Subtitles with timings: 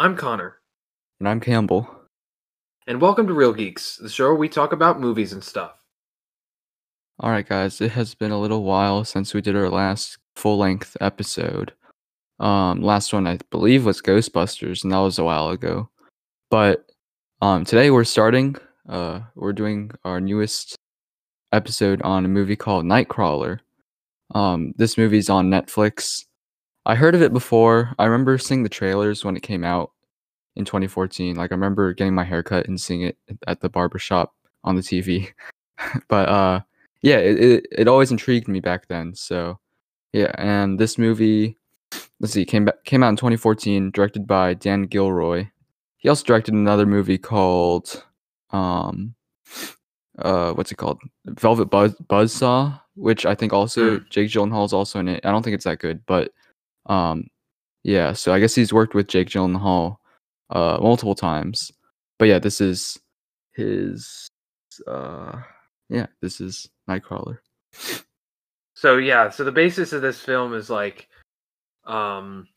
[0.00, 0.56] I'm Connor,
[1.18, 1.86] And I'm Campbell.
[2.86, 5.72] and welcome to Real Geeks, the show where we talk about movies and stuff.
[7.18, 10.56] All right, guys, it has been a little while since we did our last full
[10.56, 11.74] length episode.
[12.38, 15.90] Um, last one I believe was Ghostbusters, and that was a while ago.
[16.50, 16.86] But
[17.42, 18.56] um, today we're starting.
[18.88, 20.76] Uh, we're doing our newest
[21.52, 23.58] episode on a movie called Nightcrawler.
[24.34, 26.24] Um, this movie's on Netflix.
[26.86, 27.94] I heard of it before.
[27.98, 29.90] I remember seeing the trailers when it came out
[30.56, 31.36] in 2014.
[31.36, 34.82] Like I remember getting my haircut and seeing it at the barber shop on the
[34.82, 35.28] TV.
[36.08, 36.60] but uh
[37.02, 39.14] yeah, it, it it always intrigued me back then.
[39.14, 39.58] So
[40.12, 41.56] yeah, and this movie
[42.20, 45.48] let's see, came back came out in 2014, directed by Dan Gilroy.
[45.98, 48.04] He also directed another movie called
[48.50, 49.14] um
[50.18, 51.00] uh what's it called?
[51.26, 55.24] Velvet Buzz Buzzsaw, which I think also Jake Gyllenhaal is also in it.
[55.24, 56.32] I don't think it's that good, but
[56.86, 57.28] um
[57.82, 59.96] yeah, so I guess he's worked with Jake Gyllenhaal
[60.50, 61.72] uh multiple times.
[62.18, 62.98] But yeah, this is
[63.52, 64.28] his
[64.86, 65.40] uh
[65.88, 67.38] yeah, this is Nightcrawler.
[68.74, 71.06] So yeah, so the basis of this film is like,
[71.84, 72.48] um,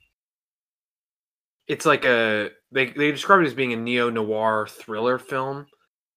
[1.68, 5.66] it's like a they they describe it as being a neo noir thriller film.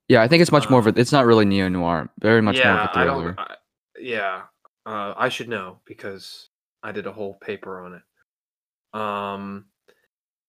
[0.06, 2.54] Yeah, I think it's much more of a it's not really neo noir, very much
[2.54, 3.32] more yeah, of a I thriller.
[3.32, 3.40] don't.
[3.40, 3.54] I,
[3.98, 4.42] yeah,
[4.84, 6.50] uh, I should know because
[6.84, 9.00] I did a whole paper on it.
[9.00, 9.64] Um,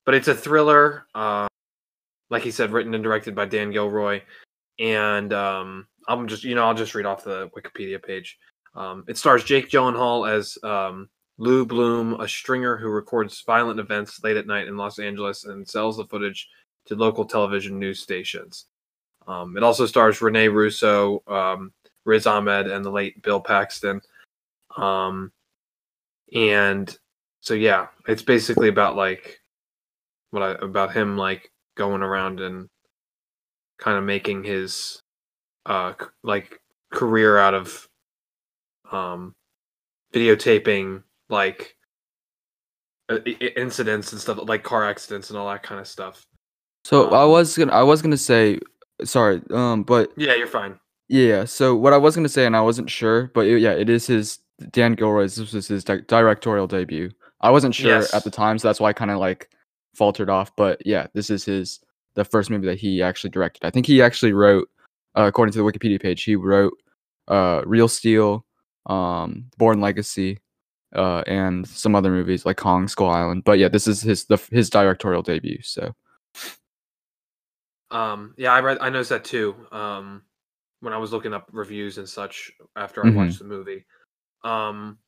[0.07, 1.05] but it's a thriller.
[1.13, 1.47] Uh,
[2.29, 4.21] like he said, written and directed by Dan Gilroy,
[4.79, 8.39] and um, I'm just you know I'll just read off the Wikipedia page.
[8.73, 14.23] Um, it stars Jake Gyllenhaal as um, Lou Bloom, a stringer who records violent events
[14.23, 16.47] late at night in Los Angeles and sells the footage
[16.85, 18.67] to local television news stations.
[19.27, 21.73] Um, it also stars Rene Russo, um,
[22.05, 23.99] Riz Ahmed, and the late Bill Paxton.
[26.33, 26.97] And
[27.41, 29.41] so yeah, it's basically about like
[30.31, 32.67] what I about him like going around and
[33.79, 35.01] kind of making his
[35.65, 36.59] uh c- like
[36.91, 37.87] career out of
[38.91, 39.35] um
[40.13, 41.75] videotaping like
[43.09, 46.25] uh, i- i- incidents and stuff like car accidents and all that kind of stuff.
[46.83, 48.59] So I um, was gonna I was gonna say
[49.03, 50.79] sorry, um, but Yeah, you're fine.
[51.09, 51.45] yeah.
[51.45, 54.07] So what I was gonna say, and I wasn't sure, but it, yeah, it is
[54.07, 54.39] his
[54.71, 55.35] Dan Gilroy's.
[55.35, 57.11] This was his di- directorial debut.
[57.41, 58.13] I wasn't sure Yes.
[58.13, 59.49] at the time, so that's why I kind of like
[59.97, 60.55] faltered off.
[60.55, 61.79] But yeah, this is his
[62.15, 63.65] the first movie that he actually directed.
[63.65, 64.69] I think he actually wrote,
[65.15, 66.73] uh, according to the Wikipedia page, he wrote
[67.27, 68.45] uh, Real Steel,
[68.85, 70.39] um, Bourne Legacy,
[70.95, 73.43] uh, and some other movies like Kong Skull Island.
[73.43, 75.61] But yeah, this is his the his directorial debut.
[75.61, 75.93] So
[77.89, 79.55] Um, yeah, I read, I noticed that too.
[79.71, 80.23] Um,
[80.81, 83.15] when I was looking up reviews and such after I Mhm.
[83.15, 83.85] watched the movie.
[84.43, 84.99] Um,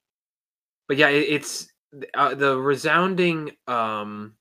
[0.88, 1.72] but yeah, it, it's
[2.14, 4.36] uh, the resounding um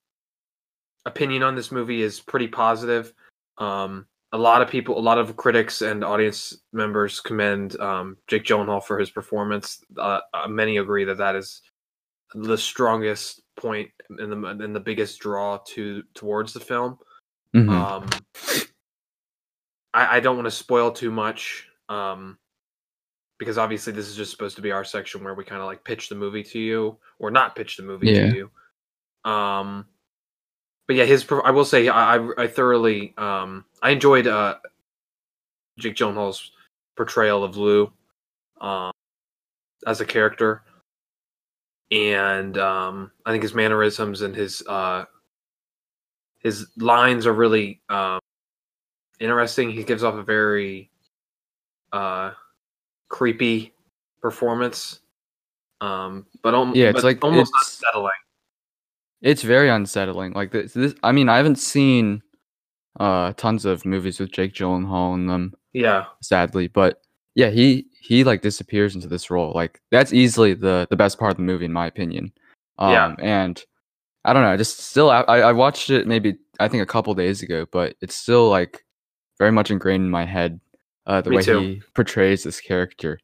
[1.08, 3.12] opinion on this movie is pretty positive.
[3.58, 8.44] Um, a lot of people, a lot of critics and audience members commend um, Jake
[8.44, 9.82] Gyllenhaal for his performance.
[9.96, 11.62] Uh, uh, many agree that that is
[12.34, 16.98] the strongest point and the and the biggest draw to towards the film.
[17.54, 17.70] mhm.
[17.70, 18.06] Um,
[19.94, 22.36] I, I don't want to spoil too much, um,
[23.38, 25.82] because obviously this is just supposed to be our section where we kind of like
[25.84, 28.30] pitch the movie to you, or not pitch the movie Yeah.
[28.30, 29.30] to you.
[29.30, 29.86] Um,
[30.88, 34.56] but yeah, his I will say I I, thoroughly um I enjoyed uh
[35.78, 36.50] Jake Gyllenhaal's
[36.96, 37.92] portrayal of Lou,
[38.60, 38.90] um,
[39.86, 40.62] as a character,
[41.92, 45.04] and um I think his mannerisms and his uh
[46.40, 48.20] his lines are really um,
[49.18, 49.70] interesting.
[49.70, 50.88] He gives off a very
[51.92, 52.30] uh,
[53.08, 53.74] creepy
[54.22, 55.00] performance,
[55.80, 58.12] um, but, al- Yeah, it's but like- almost it's- unsettling.
[59.22, 60.32] It's very unsettling.
[60.32, 62.22] Like this, this I mean, I haven't seen
[63.00, 67.00] uh tons of movies with Jake Gyllenhaal in them, Yeah, sadly, but
[67.34, 69.52] yeah, he he like disappears into this role.
[69.54, 72.32] Like that's easily the the best part of the movie in my opinion.
[72.78, 73.16] Um Yeah.
[73.20, 73.64] and
[74.24, 77.42] I don't know, just still I I watched it maybe I think a couple days
[77.42, 78.84] ago, but it's still like
[79.38, 80.60] very much ingrained in my head
[81.06, 81.60] uh the Me way too.
[81.60, 83.20] he portrays this character.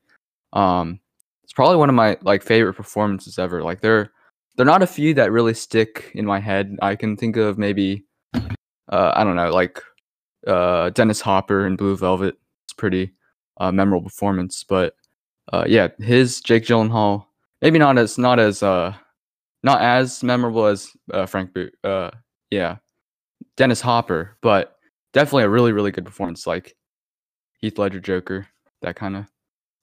[0.52, 1.00] Um
[1.44, 3.62] it's probably one of my like favorite performances ever.
[3.62, 4.12] Like there
[4.56, 6.76] there are not a few that really stick in my head.
[6.82, 8.04] I can think of maybe
[8.34, 9.82] uh I don't know, like
[10.46, 12.36] uh Dennis Hopper in Blue Velvet.
[12.64, 13.12] It's pretty
[13.58, 14.94] uh memorable performance, but
[15.52, 17.26] uh yeah, his Jake Gyllenhaal
[17.62, 18.94] maybe not as not as uh
[19.62, 22.10] not as memorable as uh Frank Bo- uh
[22.50, 22.76] yeah,
[23.56, 24.76] Dennis Hopper, but
[25.12, 26.76] definitely a really really good performance like
[27.60, 28.46] Heath Ledger Joker,
[28.82, 29.26] that kind of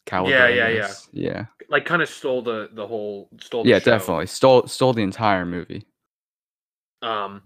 [0.06, 0.36] caliber.
[0.36, 0.94] I yeah, yeah.
[1.12, 1.46] Yeah.
[1.70, 3.64] like kind of stole the the whole stole.
[3.64, 3.92] The Yeah, show.
[3.92, 4.28] definitely.
[4.28, 5.86] Stole stole the entire movie.
[7.02, 7.44] Um,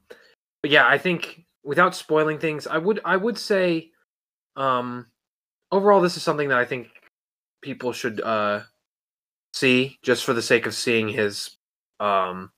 [0.62, 3.92] but yeah, I think without spoiling things, I would I would say
[4.56, 5.06] um
[5.72, 6.88] overall this is something that I think
[7.62, 8.62] people should uh
[9.54, 11.58] see just for the sake of seeing his
[12.00, 12.52] um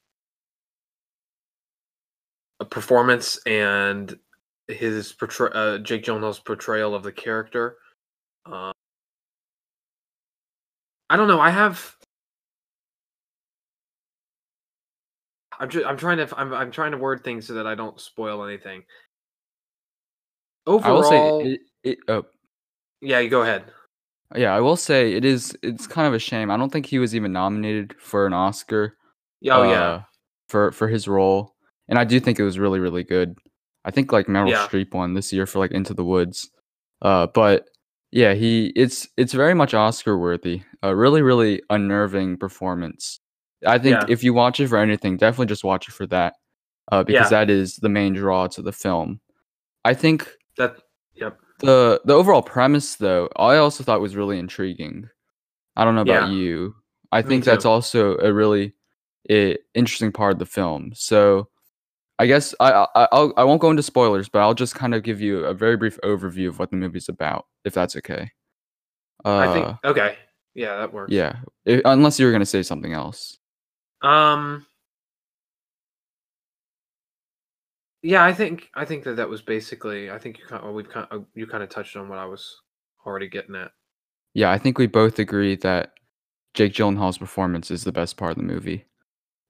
[2.60, 4.18] a performance and
[4.68, 7.78] his portray- uh, Jake Gyllenhaal's portrayal of the character.
[8.46, 8.74] Um,
[11.10, 11.40] I don't know.
[11.40, 11.96] I have.
[15.60, 18.00] I'm just, I'm trying to I'm I'm trying to word things so that I don't
[18.00, 18.84] spoil anything.
[20.68, 22.26] I will Overall, say it, it oh,
[23.02, 23.64] yeah, you go ahead.
[24.36, 26.52] yeah, I will say it is it's kind of a shame.
[26.52, 28.98] I don't think he was even nominated for an Oscar.
[29.50, 30.02] Oh yeah, uh,
[30.50, 31.56] for for his role,
[31.88, 33.38] and I do think it was really really good.
[33.86, 34.68] I think like Meryl Yeah.
[34.68, 36.50] Streep won this year for like Into the Woods,
[37.02, 37.68] uh, but
[38.12, 40.62] yeah, he it's it's very much Oscar worthy.
[40.84, 43.20] A really really unnerving performance.
[43.66, 44.06] I think Yeah.
[44.08, 46.36] if you watch it for anything, definitely just watch it for that,
[46.92, 49.20] uh, because that is the main draw to the film.
[49.84, 50.78] I think that
[51.16, 51.40] yep.
[51.60, 55.10] the the overall premise though, I also thought was really intriguing.
[55.76, 56.36] I don't know about Yeah.
[56.36, 56.76] you.
[57.12, 57.70] I Me think that's too.
[57.70, 58.74] also a really
[59.30, 60.92] interesting part of the film.
[60.94, 61.50] So
[62.20, 65.04] I guess I, I I'll I won't go into spoilers, but I'll just kind of
[65.04, 68.32] give you a very brief overview of what the movie's about, if that's okay.
[69.24, 70.18] Uh, I think okay.
[70.56, 71.12] Yeah, that works.
[71.12, 71.38] yeah.
[71.68, 73.38] I- unless you were gonna say something else.
[74.02, 74.66] Um.
[78.04, 80.10] Yeah, I think I think that that was basically.
[80.12, 80.64] I think you kind.
[80.64, 81.08] Well, we've kind.
[81.12, 82.62] Of, you kind of touched on what I was
[83.06, 83.72] already getting at.
[84.34, 85.94] Yeah, I think we both agree that
[86.54, 88.86] Jake Gyllenhaal's performance is the best part of the movie.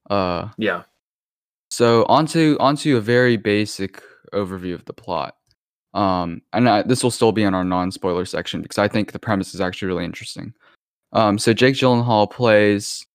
[0.09, 0.83] Uh, Yeah.
[1.69, 4.01] So onto onto a very basic
[4.33, 5.35] overview of the plot.
[5.93, 9.19] Um, and I, this will still be in our non-spoiler section because I think the
[9.19, 10.53] premise is actually really interesting.
[11.13, 13.05] Um, so Jake Gyllenhaal plays,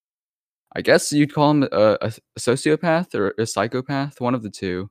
[0.75, 4.91] I guess you'd call him a, a, sociopath or a psychopath, one of the two.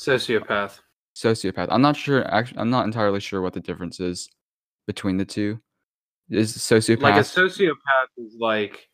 [0.00, 0.80] Sociopath.
[1.16, 1.68] Sociopath.
[1.70, 2.26] I'm not sure.
[2.32, 4.28] Actually, I'm not entirely sure what the difference is
[4.86, 5.60] between the two.
[6.30, 8.88] Is sociopath Like a sociopath is like.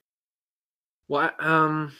[1.08, 1.92] Well, um.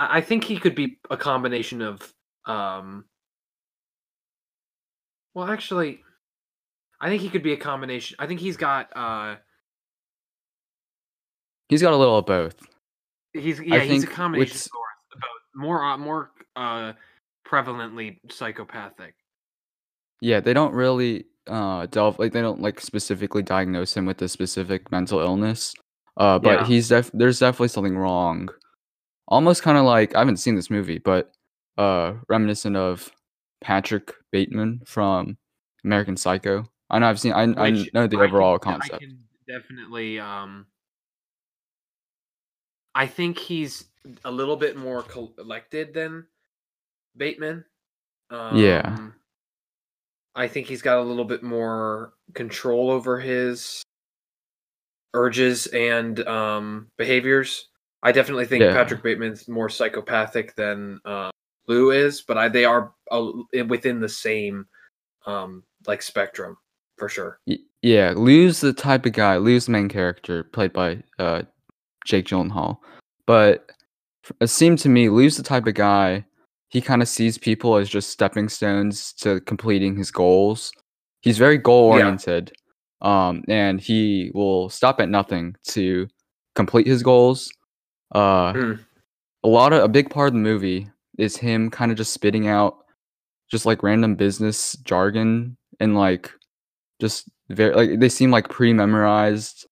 [0.00, 2.12] I think he could be a combination of
[2.46, 3.04] um.
[5.38, 6.00] Well, actually,
[7.00, 8.16] I think he could be a combination.
[8.18, 9.36] I think he's got uh.
[11.68, 12.56] he's got a little of both.
[13.32, 15.20] He's yeah, he's a combination with- of both.
[15.20, 15.62] both.
[15.62, 16.94] More uh, more uh
[17.46, 19.14] prevalently psychopathic.
[20.20, 24.28] Yeah, they don't really uh delve like they don't like specifically diagnose him with a
[24.28, 25.72] specific mental illness.
[26.16, 26.66] Uh but Yeah.
[26.66, 28.48] he's def there's definitely something wrong.
[29.28, 31.30] Almost kind of like I haven't seen this movie, but
[31.76, 33.12] uh reminiscent of
[33.60, 35.36] Patrick Bateman from
[35.84, 36.68] American Psycho.
[36.90, 39.00] I know I've seen I, I know the I can- overall I concept.
[39.00, 40.66] can definitely um
[42.94, 43.84] I think he's
[44.24, 46.26] a little bit more collected than
[47.16, 47.64] Bateman.
[48.30, 48.96] Um, Yeah.
[50.34, 53.82] I think he's got a little bit more control over his
[55.14, 57.68] urges and um behaviors.
[58.02, 58.72] I definitely think Yeah.
[58.72, 61.30] Patrick Bateman's more psychopathic than uh,
[61.68, 63.30] Lou is, but I, they are uh,
[63.68, 64.66] within the same
[65.26, 66.56] um like spectrum
[66.96, 67.38] for sure.
[67.82, 69.36] Yeah, Lou's the type of guy.
[69.36, 71.42] Lou's the main character, played by uh,
[72.04, 72.78] Jake Gyllenhaal.
[73.26, 73.70] But
[74.40, 76.24] it seemed to me, Lou's the type of guy.
[76.70, 80.72] He kind of sees people as just stepping stones to completing his goals.
[81.20, 82.52] He's very goal oriented,
[83.00, 86.08] um, and he will stop at nothing to
[86.56, 87.50] complete his goals.
[88.14, 88.72] Uh, Hmm.
[89.44, 92.46] a lot of a big part of the movie is him kind of just spitting
[92.48, 92.76] out
[93.50, 96.30] just like random business jargon and like
[97.00, 99.66] just very like they seem like pre-memorized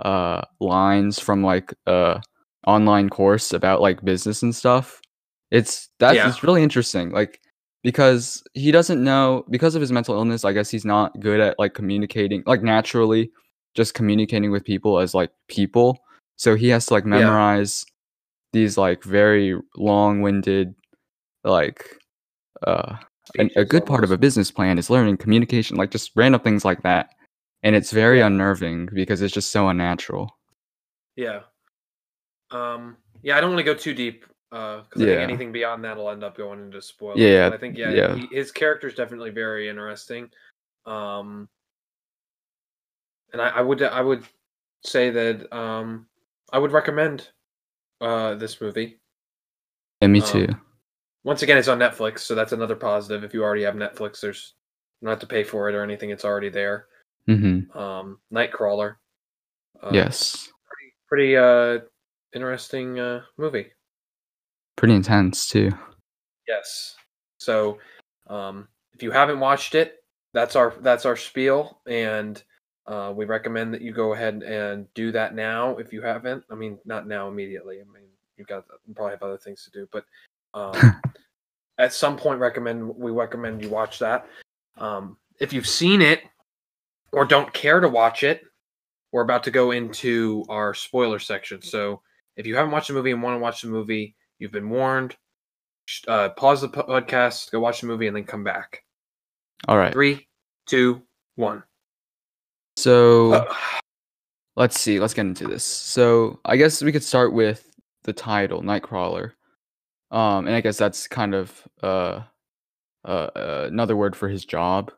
[0.00, 2.18] uh lines from like uh
[2.66, 5.00] online course about like business and stuff
[5.50, 6.28] it's that's Yeah.
[6.28, 7.40] it's really interesting like
[7.82, 11.58] because he doesn't know because of his mental illness i guess he's not good at
[11.58, 13.30] like communicating like naturally
[13.74, 15.98] just communicating with people as like people
[16.36, 17.30] so he has to like Yeah.
[18.54, 20.74] These like very long-winded
[21.44, 21.84] like
[22.66, 22.96] uh
[23.38, 26.64] an, a good part of a business plan is learning communication, like just random things
[26.64, 27.10] like that.
[27.62, 30.30] And it's very unnerving because it's just so unnatural.
[31.16, 31.40] Yeah.
[32.50, 32.96] Um.
[33.22, 34.26] Yeah, I don't want to go too deep.
[34.52, 35.22] Uh, because I think Yeah.
[35.22, 37.18] anything beyond that will end up going into spoilers.
[37.18, 38.14] Yeah, But I think yeah, yeah.
[38.14, 40.30] He, his character is definitely very interesting.
[40.86, 41.48] Um.
[43.32, 44.24] And I, I would I would
[44.84, 46.06] say that um
[46.52, 47.30] I would recommend
[48.00, 49.00] uh this movie.
[50.00, 50.48] And me Um, too.
[51.24, 53.24] Once again, it's on Netflix, so that's another positive.
[53.24, 54.54] If you already have Netflix, there's
[55.02, 56.10] don't to pay for it or anything.
[56.10, 56.86] It's already there.
[57.28, 57.76] Mm-hmm.
[57.78, 58.96] Um, Nightcrawler.
[59.82, 60.50] Uh, yes.
[61.08, 61.78] Pretty uh
[62.34, 63.70] interesting uh movie.
[64.76, 65.70] Pretty intense too.
[66.48, 66.96] Yes.
[67.38, 67.78] So,
[68.26, 69.96] um, if you haven't watched it,
[70.32, 72.42] that's our that's our spiel, and
[72.86, 76.44] uh, we recommend that you go ahead and do that now if you haven't.
[76.50, 77.80] I mean, not now immediately.
[77.80, 80.04] I mean, you've got you probably have other things to do, but
[80.52, 81.00] um,
[81.78, 84.26] at some point, recommend we recommend you watch that.
[84.76, 86.20] Um, if you've seen it
[87.12, 88.42] or don't care to watch it,
[89.12, 91.62] we're about to go into our spoiler section.
[91.62, 92.02] So
[92.36, 95.16] if you haven't watched the movie and want to watch the movie, you've been warned.
[96.08, 98.82] Uh, pause the podcast, go watch the movie, and then come back.
[99.68, 99.92] All right.
[99.92, 100.28] Three,
[100.66, 101.02] two,
[101.36, 101.62] one.
[102.84, 103.54] So Uh,
[104.56, 105.00] let's see.
[105.00, 105.64] Let's get into this.
[105.64, 107.70] So I guess we could start with
[108.02, 109.32] the title, Nightcrawler.
[110.10, 112.20] Um, and I guess that's kind of uh,
[113.06, 114.92] uh, uh another word for his job.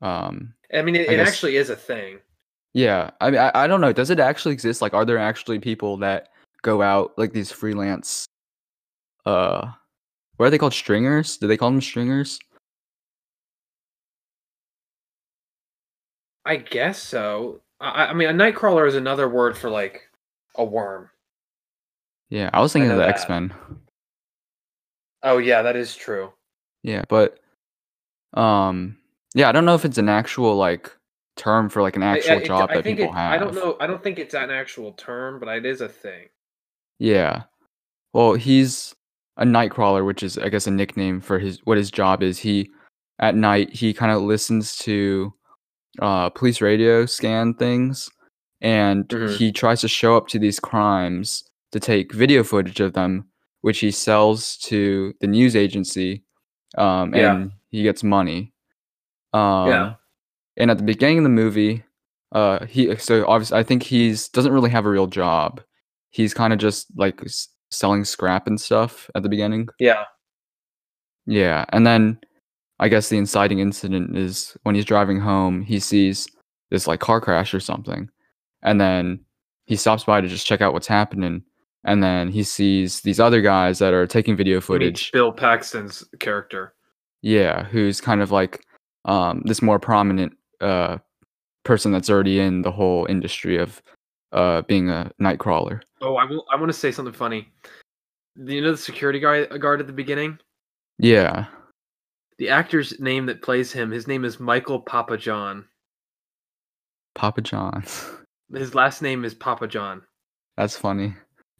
[0.00, 2.20] Um, I mean, it, I it guess- actually is a thing.
[2.72, 3.10] yeah.
[3.20, 3.92] I mean, I, I don't know.
[3.92, 4.80] Does it actually exist?
[4.80, 6.28] Like, are there actually people that
[6.62, 8.26] go out like these freelance?
[9.26, 9.72] Uh,
[10.36, 10.72] what are they called?
[10.72, 11.36] Stringers?
[11.36, 12.38] Do they call them stringers?
[16.44, 17.60] I guess so.
[17.80, 20.02] I, I mean, a nightcrawler is another word for like
[20.56, 21.10] a worm.
[22.30, 23.06] Yeah, I was thinking of the.
[23.06, 23.52] X Men.
[25.22, 26.32] Oh yeah, that is true.
[26.82, 27.38] Yeah, but
[28.34, 28.96] um,
[29.34, 30.94] yeah, I don't know if it's an actual like
[31.36, 33.32] term for like an I- I- actual it- job I that think people it, have.
[33.32, 33.76] I don't know.
[33.80, 36.28] I don't think it's an actual term, but it is a thing.
[36.98, 37.44] Yeah.
[38.12, 38.94] Well, he's
[39.36, 42.38] a nightcrawler, which is I guess a nickname for his what his job is.
[42.38, 42.70] He
[43.18, 45.32] at night he kind of listens to
[46.00, 48.10] uh police radio scan things
[48.60, 49.36] and Mhm.
[49.36, 53.26] he tries to show up to these crimes to take video footage of them
[53.62, 56.22] which he sells to the news agency
[56.78, 57.34] um Yeah.
[57.34, 58.52] and he gets money.
[59.32, 59.94] Um Yeah.
[60.56, 61.84] and at the beginning of the movie
[62.32, 65.60] uh he so obviously i think he's doesn't really have a real job
[66.10, 70.04] he's kind of just like s- selling scrap and stuff at the beginning Yeah.
[71.26, 72.18] yeah and then
[72.80, 76.26] i guess the inciting incident is when he's driving home he sees
[76.70, 78.08] this like car crash or something
[78.62, 79.20] and then
[79.66, 81.42] he stops by to just check out what's happening
[81.84, 86.74] and then he sees these other guys that are taking video footage Bill Paxton's character.
[87.22, 88.64] yeah who's kind of like
[89.04, 90.98] um this more prominent uh
[91.64, 93.82] person that's already in the whole industry of
[94.32, 96.44] uh being a nightcrawler Oh, I will.
[96.52, 97.48] I want to say something funny.
[98.36, 100.38] You know the security guard guard at the beginning.
[100.98, 101.46] yeah
[102.38, 105.64] The actor's name that plays him, his name is Michael Papajohn.
[107.14, 108.10] papa john's
[108.52, 110.02] His last name is Papa John.
[110.56, 111.14] that's funny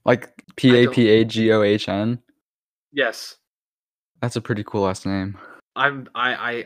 [0.05, 2.19] like p-a-p-a-g-o-h-n
[2.93, 3.37] Yes,
[4.21, 5.37] that's a pretty cool last name
[5.77, 6.07] I'm.
[6.15, 6.35] I.
[6.35, 6.65] I.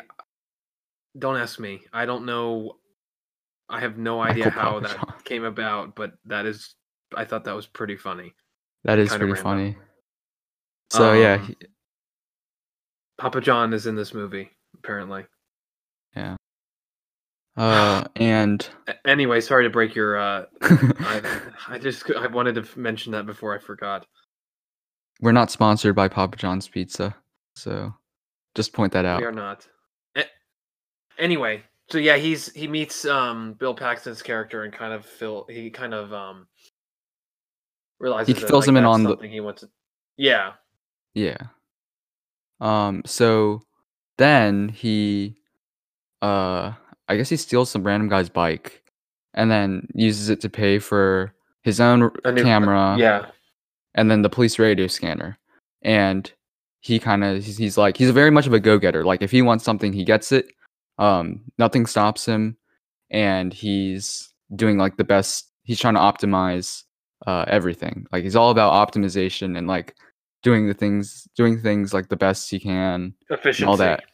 [1.18, 1.80] Don't ask me.
[1.94, 2.74] I don't know.
[3.70, 5.14] I have no idea Michael how Papa that John.
[5.24, 6.74] came about, but that is.
[7.16, 8.34] I thought that was pretty funny.
[8.84, 9.42] that is pretty random.
[9.42, 9.76] funny
[10.90, 11.56] so yeah Um, he-
[13.18, 15.24] Papa John is in this movie, apparently.
[16.16, 16.36] Yeah.
[17.56, 18.68] Uh and
[19.04, 20.16] Anyway, sorry to break your.
[20.16, 24.06] uh I, I just I wanted to mention that before I forgot.
[25.20, 27.16] we're not sponsored by papa john's pizza
[27.56, 27.92] so
[28.54, 29.66] just point that out We are not.
[31.18, 35.68] Anyway, so yeah, he's he meets um Bill Paxton's character and kind of fill he
[35.68, 36.46] kind of um
[37.98, 39.68] realizes that, fills like, him in on the- he wants to.
[40.16, 40.52] Yeah,
[41.14, 41.38] Yeah.
[42.60, 43.62] Um so
[44.18, 45.36] then he
[46.22, 46.72] uh
[47.08, 48.82] I guess he steals some random guy's bike
[49.34, 53.26] and then uses it to pay for his own new- camera yeah,
[53.94, 55.38] and then the police radio scanner.
[55.82, 56.30] And
[56.80, 59.04] he kind of he's, he's like he's very much of a go-getter.
[59.04, 60.46] Like if he wants something, he gets it.
[60.98, 62.56] Um nothing stops him
[63.10, 66.82] and he's doing like the best he's trying to optimize
[67.26, 68.06] uh everything.
[68.12, 69.94] Like he's all about optimization and like
[70.42, 73.62] doing the things doing things like the best he can efficiency.
[73.62, 74.04] and all that.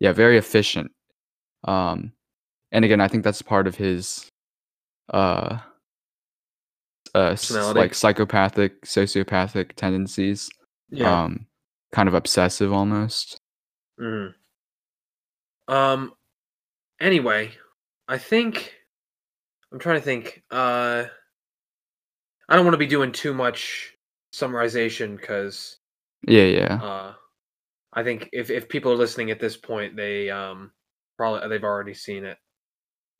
[0.00, 0.90] Yeah, very efficient.
[1.64, 2.12] Um
[2.72, 4.30] and again, I think that's part of his
[5.12, 5.58] uh
[7.14, 7.36] uh
[7.74, 10.50] like psychopathic, sociopathic tendencies.
[10.90, 11.24] Yeah.
[11.24, 11.46] Um
[11.92, 13.40] kind of obsessive almost.
[14.00, 14.34] Mhm.
[15.68, 16.12] Um.
[17.00, 17.52] Anyway,
[18.08, 18.74] I think
[19.72, 20.42] I'm trying to think.
[20.50, 21.04] Uh,
[22.48, 23.95] I don't want to be doing too much
[24.36, 25.78] summarization because
[26.26, 26.82] Yeah, yeah.
[26.82, 27.14] uh,
[27.92, 30.72] I think if if people are listening at this point, they um
[31.16, 32.38] probably they've already seen it.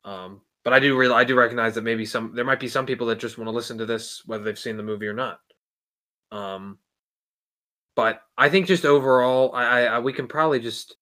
[0.04, 2.86] Um, but I do real I do recognize that maybe some there might be some
[2.86, 5.40] people that just want to listen to this whether they've seen the movie or not.
[6.32, 6.78] Um,
[7.94, 10.96] but I think just overall, I, I, we can probably just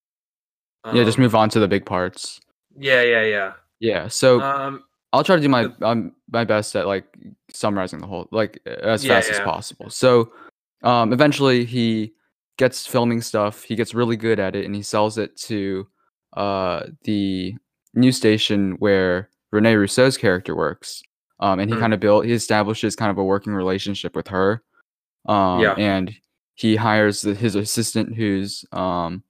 [0.93, 2.41] yeah, just um, move on to the big parts.
[2.77, 3.53] Yeah, yeah, yeah.
[3.81, 4.09] Yeah.
[4.09, 7.07] So Um, I'll try to do my um, my best at like
[7.53, 9.89] summarizing the whole like as Yeah, fast as possible.
[9.91, 10.33] So
[10.83, 12.13] um eventually he
[12.59, 13.63] gets filming stuff.
[13.63, 15.87] He gets really good at it, and he sells it to
[16.37, 17.55] uh, the
[17.95, 21.03] news station where Rene Russo's character works.
[21.41, 21.81] Um, and he Hmm.
[21.81, 24.63] kind of built, he establishes kind of a working relationship with her.
[25.27, 25.75] Um, Yeah.
[25.79, 26.15] and
[26.55, 29.23] he hires the, his assistant, who's um,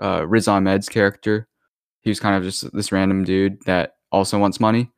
[0.00, 1.48] uh, Riz Ahmed's character.
[2.00, 4.90] He's kind of just this random dude that also wants money.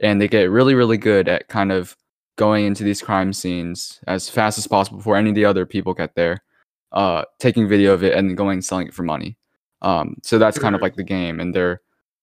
[0.00, 1.96] And they get really, really good at kind of
[2.36, 5.92] going into these crime scenes as fast as possible before any of the other people
[5.92, 6.42] get there,
[6.92, 9.36] uh, taking video of it and then going and selling it for money.
[9.82, 10.82] Um, so that's kind of Mhm.
[10.82, 11.80] like the game, and they're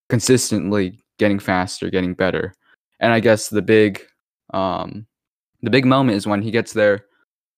[0.10, 2.54] consistently getting faster, getting better.
[3.00, 4.02] And I guess the big,
[4.54, 5.06] um,
[5.62, 7.06] the big moment is when he gets there,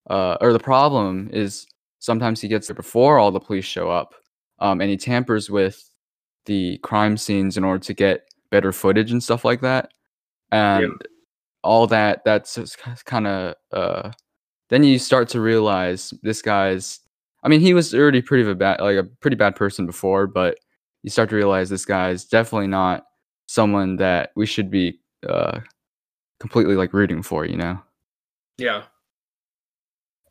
[0.10, 1.66] uh, or the problem is
[2.00, 4.16] sometimes he gets there before all the police show up,
[4.60, 5.90] um, and he tampers with
[6.46, 9.92] the crime scenes in order to get better footage and stuff like that.
[10.52, 10.94] And
[11.64, 12.58] all that that's
[13.04, 14.12] kind of uh
[14.70, 17.02] then you start to realize this guy's
[17.44, 20.28] I mean he was already pretty of a bad like a pretty bad person before,
[20.28, 20.58] but
[21.04, 23.06] you start to realize this guy's definitely not
[23.48, 25.60] someone that we should be uh
[26.40, 27.80] completely like rooting for, you know.
[28.58, 28.84] Yeah.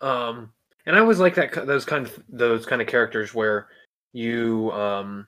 [0.01, 0.53] Um,
[0.87, 3.69] and I always like that those kind of those kind of characters where
[4.13, 5.27] you um,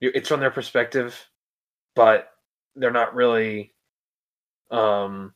[0.00, 1.28] you, it's from their perspective,
[1.94, 2.30] but
[2.76, 3.74] they're not really
[4.70, 5.34] um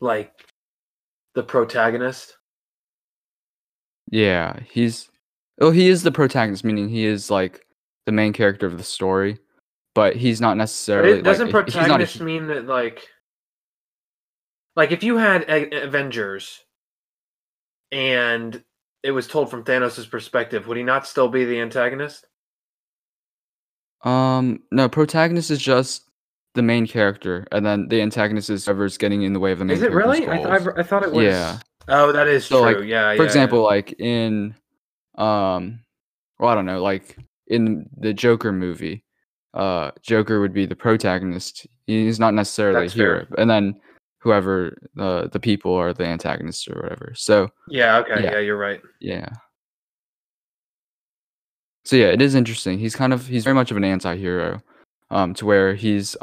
[0.00, 0.32] like
[1.34, 2.36] the protagonist.
[4.10, 5.08] Yeah, he's
[5.60, 7.64] oh he is the protagonist meaning he is like
[8.06, 9.38] the main character of the story,
[9.94, 13.06] but he's not necessarily it doesn't like, he's not a protagonist mean that like
[14.76, 16.60] like if you had a- Avengers
[17.90, 18.62] and
[19.02, 22.26] it was told from Thanos' perspective, would he not still be the antagonist?
[24.04, 26.08] Um, no, protagonist is just
[26.54, 29.64] the main character, and then the antagonist is whoever's getting in the way of the
[29.64, 30.28] main Is it character's really?
[30.28, 31.24] I, th- I thought it was.
[31.24, 31.58] Yeah.
[31.88, 32.80] Oh, that is So, true.
[32.80, 33.14] like, yeah.
[33.16, 34.54] For yeah, example, like in,
[35.16, 35.80] um,
[36.38, 37.16] well, I don't know, like
[37.48, 39.04] in the Joker movie,
[39.54, 41.66] uh, Joker would be the protagonist.
[41.86, 43.40] He's not necessarily That's a hero, fair.
[43.40, 43.80] and then
[44.18, 47.12] whoever uh, the people are the antagonists or whatever.
[47.16, 47.98] So Yeah.
[47.98, 48.22] Okay.
[48.22, 48.32] Yeah.
[48.32, 48.38] Yeah.
[48.38, 48.80] you're right.
[49.00, 49.28] yeah.
[51.84, 52.78] So yeah, it is interesting.
[52.78, 54.62] He's kind of he's very much of an anti-hero,
[55.10, 56.16] um, to where he's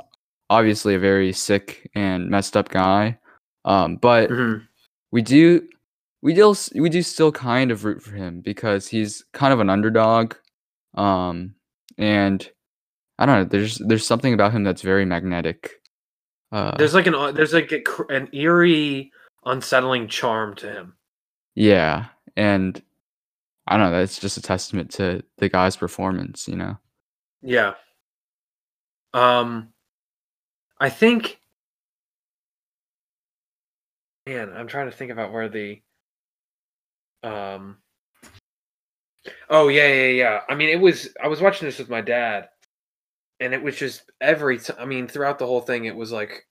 [0.50, 3.18] obviously a very sick and messed up guy.
[3.66, 4.68] Um, but Mhm.
[5.12, 5.68] we do
[6.22, 9.70] we do we do still kind of root for him because he's kind of an
[9.70, 10.36] underdog.
[10.96, 11.56] Um,
[11.98, 12.50] and
[13.20, 15.82] I don't know, there's there's something about him that's very magnetic.
[16.52, 19.12] Uh, There's like an there's like a, an eerie,
[19.46, 20.96] unsettling charm to him.
[21.56, 22.82] yeah, and
[23.68, 26.78] I don't know, that's just a testament to the guy's performance, you know.
[27.44, 27.74] Yeah.
[29.14, 29.72] Um,
[30.80, 31.39] I think.
[34.26, 35.82] Man, I'm trying to think about where the.
[37.24, 37.78] Um.
[39.50, 40.42] Oh yeah, yeah, yeah.
[40.50, 41.10] I mean, it was.
[41.22, 42.50] I was watching this with my dad,
[43.39, 44.60] and it was just every.
[44.60, 46.48] T- I mean, throughout the whole thing, it was like.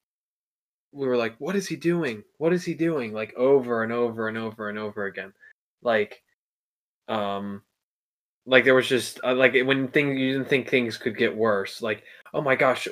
[0.92, 2.24] We were like, "What is he doing?
[2.38, 5.32] What is he doing?" Like over and over and over and over again,
[5.82, 6.22] like,
[7.08, 7.62] um,
[8.46, 11.82] like there was just uh, like when things you didn't think things could get worse.
[11.82, 12.88] Like, oh my gosh,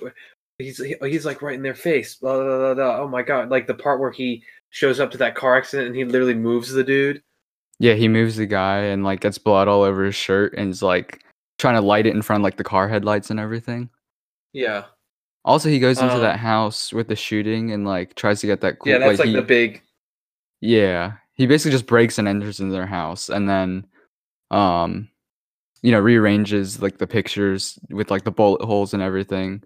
[0.58, 2.14] he's he- he's like right in their face.
[2.16, 2.98] Blah, blah, blah, blah.
[3.00, 3.50] Oh my god!
[3.50, 6.70] Like the part where he shows up to that car accident and he literally moves
[6.72, 7.22] the dude.
[7.78, 10.82] Yeah, he moves the guy and like gets blood all over his shirt and is
[10.82, 11.22] like
[11.58, 13.90] trying to light it in front of like the car headlights and everything.
[14.52, 14.84] Yeah,
[15.44, 18.62] Also, he goes into Um, that house with the shooting and like tries to get
[18.62, 18.92] that cool.
[18.92, 18.98] yeah.
[18.98, 19.82] That's like, he, the big.
[20.62, 23.86] Yeah, he basically just breaks and enters into their house and then,
[24.50, 25.08] um,
[25.82, 29.62] you know, rearranges like the pictures with like the bullet holes and everything.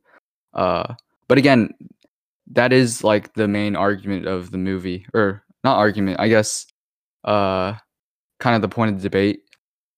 [0.54, 0.94] Uh,
[1.28, 1.70] but again,
[2.52, 6.66] that is like the main argument of the movie, or not argument, I guess.
[7.24, 7.74] Uh,
[8.40, 9.42] kind of the point of the debate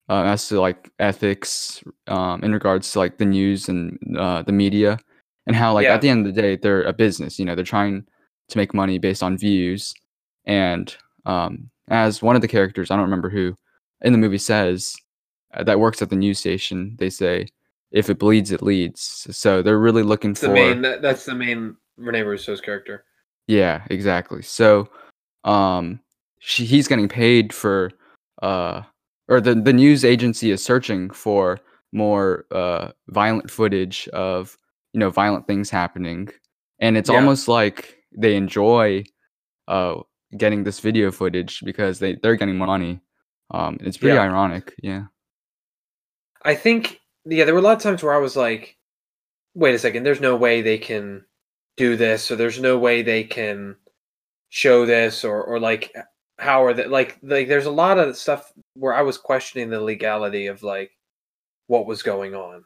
[0.09, 4.53] uh, as to like ethics um, in regards to like the news and uh, the
[4.53, 4.99] media
[5.47, 5.95] and how like Yeah.
[5.95, 8.05] at the end of the day they're a business you know they're trying
[8.49, 9.95] to make money based on views
[10.45, 13.55] and um, as one of the characters i don't remember who
[14.03, 14.97] in the movie says
[15.55, 17.47] uh, that works at the news station they say
[17.93, 20.83] if it bleeds it leads so they're really looking It's for the main.
[20.83, 23.05] That, that's the main Rene Russo's character.
[23.47, 24.43] yeah, exactly.
[24.43, 24.89] So,
[25.45, 26.01] um,
[26.41, 27.91] she, he's getting paid for,
[28.43, 28.83] uh,
[29.29, 31.61] or the the news agency is searching for
[31.93, 34.57] more uh violent footage of
[34.95, 36.29] you know violent things happening,
[36.81, 37.17] and it's Yeah.
[37.17, 39.05] almost like they enjoy,
[39.69, 40.01] uh,
[40.39, 43.01] getting this video footage because they they're getting money.
[43.51, 44.23] Um, it's pretty Yeah.
[44.23, 44.75] ironic.
[44.83, 45.05] Yeah.
[46.45, 48.77] I think yeah, there were a lot of times where I was like,
[49.55, 51.25] wait a second, there's no way they can
[51.77, 53.77] do this, or there's no way they can
[54.51, 55.95] show this, or or like
[56.39, 59.81] how are that like like there's a lot of stuff where I was questioning the
[59.81, 60.91] legality of like
[61.69, 62.65] what was going on.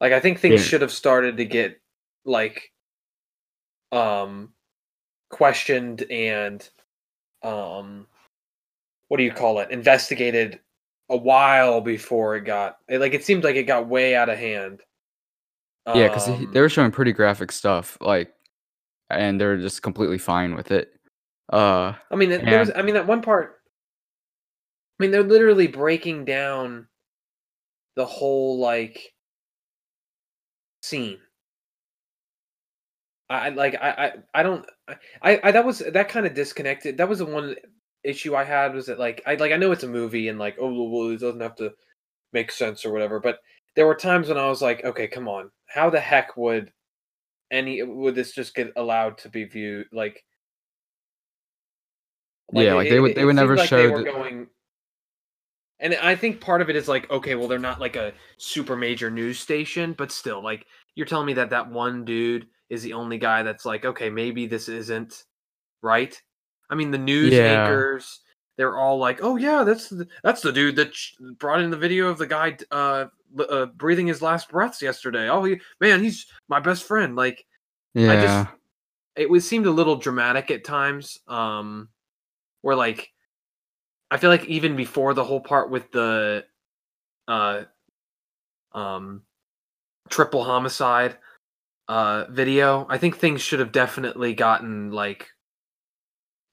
[0.00, 0.66] Like I think things Yeah.
[0.66, 1.80] should have started to get
[2.24, 2.72] like
[3.90, 4.52] um
[5.30, 6.68] questioned and
[7.42, 8.06] um
[9.08, 10.60] what do you call it investigated
[11.10, 14.38] a while before it got it, like it seemed like it got way out of
[14.38, 14.80] hand.
[15.86, 18.34] Yeah, because Um, they were showing pretty graphic stuff, like,
[19.08, 20.92] and they're just completely fine with it.
[21.50, 22.70] Uh, I mean, th- there was.
[22.76, 23.62] I mean, that one part.
[25.00, 26.88] I mean, they're literally breaking down
[27.96, 29.14] the whole like
[30.82, 31.20] scene.
[33.30, 33.74] I I- like.
[33.80, 33.90] I.
[33.90, 34.12] I.
[34.34, 34.66] I don't.
[35.22, 35.40] I.
[35.42, 36.98] I that was that kind of disconnected.
[36.98, 37.56] That was the one
[38.04, 40.56] issue I had was that like I like I know it's a movie and like
[40.60, 41.72] oh well it doesn't have to
[42.32, 43.38] make sense or whatever, but
[43.74, 46.72] there were times when I was like, okay, come on, how the heck would
[47.50, 50.24] any would this just get allowed to be viewed like?
[52.52, 54.48] Yeah, like, they would- they would never like show they were the- going.
[55.80, 58.74] And I think part of it is like, okay, well, they're not like a super
[58.76, 62.94] major news station, but still, like, you're telling me that that one dude is the
[62.94, 65.24] only guy that's like, okay, maybe this isn't
[65.82, 66.20] right.
[66.70, 67.44] I mean, the news Yeah.
[67.44, 68.20] anchors,
[68.56, 71.76] they're all like, oh yeah, that's the, that's the dude that sh- brought in the
[71.76, 73.06] video of the guy uh,
[73.48, 75.28] uh breathing his last breaths yesterday.
[75.28, 77.14] Oh, he, man, he's my best friend.
[77.14, 77.46] Like,
[77.94, 78.46] yeah, I just
[79.16, 81.18] it was seemed a little dramatic at times.
[81.28, 81.88] Um,
[82.62, 83.12] where like
[84.10, 86.44] I feel like even before the whole part with the
[87.26, 87.64] uh
[88.72, 89.22] um
[90.08, 91.18] triple homicide
[91.86, 95.28] uh video, I think things should have definitely gotten like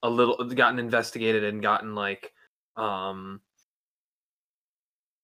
[0.06, 2.32] a little gotten investigated and gotten like
[2.76, 3.40] um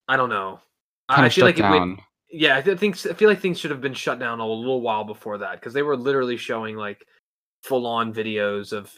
[0.09, 0.61] I don't know.
[1.09, 1.99] I- kind I feel like it went, down.
[2.31, 5.05] yeah, I think I feel like things should have been shut down a little while
[5.05, 7.07] before that because they were literally showing like
[7.63, 8.93] full on videos of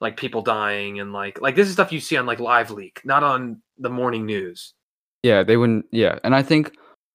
[0.00, 3.00] like people dying and like like this is stuff you see on like Live Leak,
[3.04, 4.74] not on the morning news.
[5.22, 5.86] Yeah, they wouldn't.
[5.90, 6.72] Yeah, and I think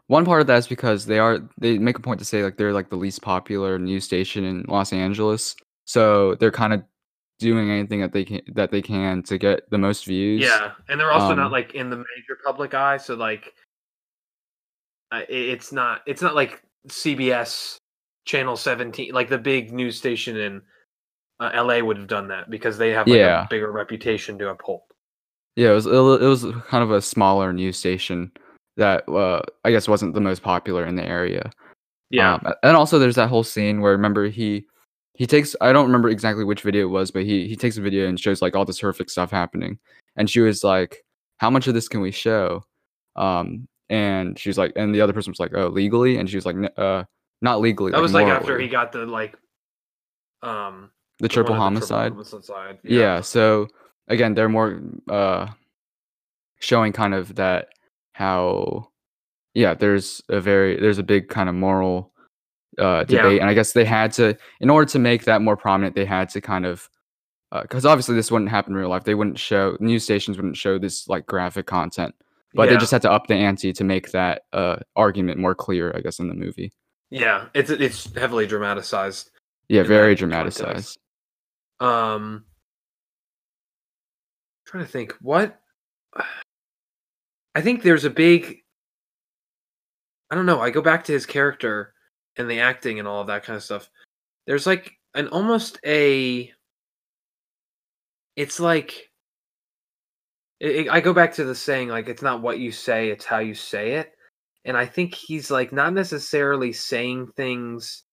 [0.07, 2.57] one part of that is because they are they make a point to say like
[2.57, 5.55] they're like the least popular news station in Los Angeles,
[5.85, 6.83] so they're kind of
[7.39, 10.41] doing anything that they can that they can to get the most views.
[10.41, 13.53] Yeah, and they're also Um, not like in the major public eye, so like
[15.11, 17.77] uh, it's not it's not like CBS
[18.25, 20.61] channel 17 like the big news station in
[21.39, 23.43] uh, LA would have done that because they have like Yeah.
[23.43, 24.81] a bigger reputation to uphold.
[25.55, 28.31] Yeah, it was it it was kind of a smaller news station
[28.77, 31.51] that uh, I guess wasn't the most popular in the area.
[32.09, 32.35] Yeah.
[32.35, 34.65] Um, and also there's that whole scene where remember he
[35.15, 37.81] he takes I don't remember exactly which video it was, but he he takes a
[37.81, 39.79] video and shows like all this horrific stuff happening.
[40.15, 41.03] And she was like,
[41.37, 42.63] "How much of this can we show?"
[43.15, 46.45] Um, and she's like, and the other person was like, "Oh, legally?" And she was
[46.45, 47.03] like, "N- "Uh,
[47.41, 49.37] not legally." that was like after he got the like
[50.41, 52.11] um the the triple of the homicide.
[52.11, 52.79] homicide.
[52.83, 53.21] yeah.
[53.21, 53.67] so
[54.07, 55.47] again they're more uh
[56.59, 57.69] showing kind of that
[58.13, 58.87] how
[59.53, 62.11] yeah there's a very there's a big kind of moral
[62.79, 63.21] uh Yeah.
[63.21, 66.05] debate and i guess they had to in order to make that more prominent they
[66.05, 66.89] had to kind of
[67.61, 70.77] because obviously this wouldn't happen in real life they wouldn't show news stations wouldn't show
[70.77, 72.13] this like graphic content
[72.53, 75.93] but they just had to up the ante to make that uh argument more clear
[75.95, 76.71] i guess in the movie
[77.11, 79.29] yeah, it's it's heavily dramatized.
[79.69, 80.57] yeah very context.
[80.59, 80.97] dramatized
[81.79, 82.43] Um
[84.65, 85.59] trying to think what
[87.53, 88.57] I think there's a big
[90.31, 91.93] I don't know, I go back to his character
[92.37, 93.89] and the acting and all of that kind of stuff.
[94.47, 96.51] There's like an almost a
[98.35, 99.09] it's like
[100.59, 103.25] it, it- I go back to the saying like it's not what you say, it's
[103.25, 104.11] how you say it.
[104.65, 108.03] And I think he's like not necessarily saying things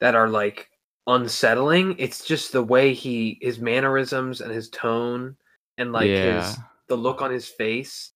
[0.00, 0.68] that are like
[1.06, 1.94] unsettling.
[1.98, 5.36] It's just the way he his mannerisms and his tone
[5.78, 6.42] and like Yeah.
[6.48, 6.58] his
[6.88, 8.12] the look on his face.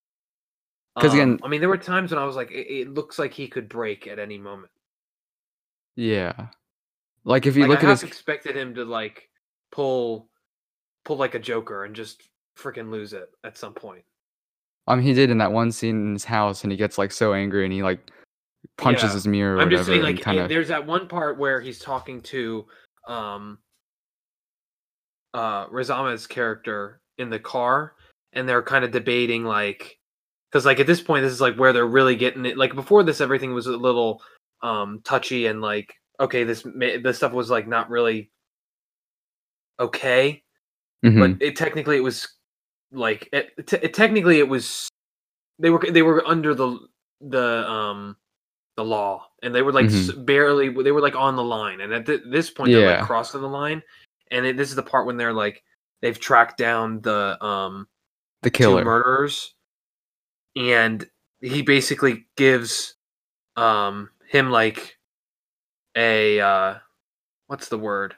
[0.99, 3.19] 'Cause again- Um, I mean, there were times when I was like, it, it looks
[3.19, 4.73] like he could break at any moment.
[5.97, 6.47] yeah
[7.25, 9.29] like if you like, look I at half his expected him to like
[9.73, 10.29] pull,
[11.05, 14.05] pull like a Joker and just freaking lose it at some point.
[14.87, 17.13] I mean, he did in that one scene in his house, and he gets like
[17.13, 18.11] so angry, and he like
[18.79, 19.13] punches Yeah.
[19.15, 19.57] his mirror.
[19.57, 21.79] Or I'm whatever, just saying, like, kind it- of there's that one part where he's
[21.79, 22.67] talking to,
[23.07, 23.59] um,
[25.35, 27.95] uh, Riz Ahmed's character in the car,
[28.33, 30.00] and they're kind of debating, like,
[30.51, 32.57] because like at this point, this is like where they're really getting it.
[32.59, 34.21] Like before this, everything was a little,
[34.63, 38.31] um, touchy and like, okay, this this stuff was like not really
[39.79, 40.43] okay,
[41.05, 41.39] Mhm.
[41.39, 42.29] but it technically it was
[42.93, 44.89] like it, it technically it was
[45.59, 46.79] they were they were under the
[47.21, 48.17] the um
[48.77, 51.93] the law and they were like s barely they were like on the line and
[51.93, 53.83] at th- this point they're like crossing the line
[54.31, 55.63] and it, this is the part when they're like
[56.03, 57.87] they've tracked down the um
[58.43, 58.85] The killer.
[58.85, 59.55] murderers,
[60.57, 61.07] and
[61.41, 62.95] he basically gives
[63.57, 64.97] um him like
[65.97, 66.75] a uh
[67.47, 68.15] what's the word?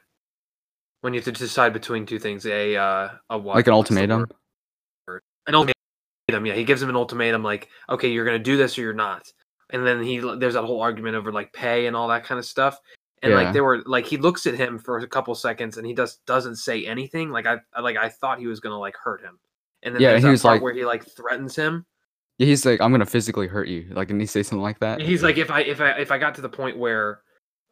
[1.01, 4.25] When you have to decide between two things a uh a what like an ultimatum.
[5.07, 5.73] an ultimatum
[6.45, 6.53] yeah.
[6.53, 9.31] He gives him an ultimatum like okay you're gonna do this or you're not.
[9.71, 12.45] And then he there's that whole argument over like pay and all that kind of
[12.45, 12.79] stuff.
[13.21, 13.37] And Yeah.
[13.37, 16.25] like they were like he looks at him for a couple seconds and he just
[16.25, 17.29] doesn't say anything.
[17.31, 19.39] Like i like i thought he was gonna like hurt him.
[19.83, 21.85] And then Yeah, there's he was part like- where he like threatens him
[22.37, 23.87] Yeah, he's like, I'm gonna physically hurt you.
[23.91, 25.01] Like, didn't he say something like that?
[25.01, 27.21] he's like if i if i if i got to the point where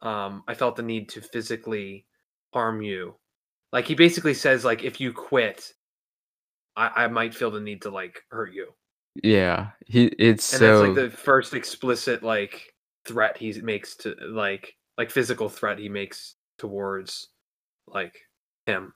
[0.02, 2.06] um i felt the need to physically
[2.52, 3.14] harm you
[3.72, 5.72] like he basically says like if you quit
[6.76, 8.68] i i might feel the need to like hurt you
[9.22, 10.06] Yeah, he.
[10.18, 10.66] It's and so.
[10.66, 12.72] that's like the first explicit like
[13.04, 17.28] threat he makes to like like physical threat he makes towards
[17.86, 18.14] like
[18.66, 18.94] him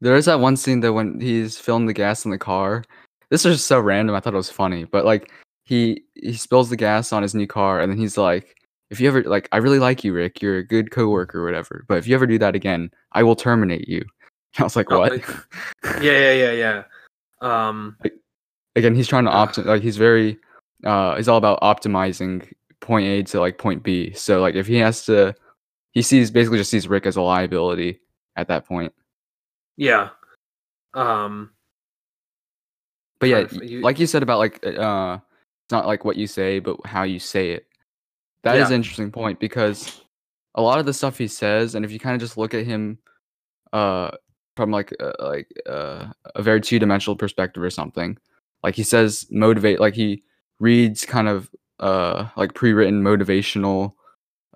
[0.00, 2.84] There is that one scene that when he's filling the gas in the car.
[3.30, 4.14] This is just so random.
[4.14, 5.30] I thought it was funny, but like
[5.64, 8.56] he he spills the gas on his new car, and then he's like,
[8.90, 10.42] "If you ever like, I really like you, Rick.
[10.42, 11.84] You're a good coworker, or whatever.
[11.88, 14.04] But if you ever do that again, I will terminate you."
[14.58, 15.28] I was like, Oh, "What?" like-
[16.02, 16.82] yeah yeah yeah yeah
[17.40, 17.96] um
[18.76, 19.58] Again, he's trying to opt.
[19.58, 20.38] Like he's very.
[20.84, 24.12] Uh, he's all about optimizing point A to like point B.
[24.14, 25.34] So like if he has to,
[25.92, 28.00] he sees basically just sees Rick as a liability
[28.36, 28.92] at that point.
[29.76, 30.08] yeah
[30.94, 31.50] um
[33.20, 35.18] But yeah, Trying to f- y- you- like you said about like uh
[35.66, 37.66] it's not like what you say, but how you say it.
[38.42, 38.66] That is Yeah.
[38.68, 40.00] an interesting point because
[40.56, 42.64] a lot of the stuff he says, and if you kind of just look at
[42.66, 42.98] him
[43.72, 44.10] uh
[44.56, 48.18] from like uh, like uh, a very two dimensional perspective or something,
[48.64, 50.22] like he says motivate, like he
[50.58, 53.92] reads kind of uh like pre-written motivational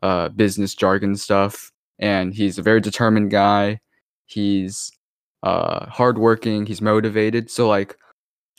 [0.02, 3.80] uh business jargon stuff, and he's a very determined guy.
[4.26, 4.90] He's
[5.42, 6.66] uh hardworking.
[6.66, 7.50] He's motivated.
[7.50, 7.96] So like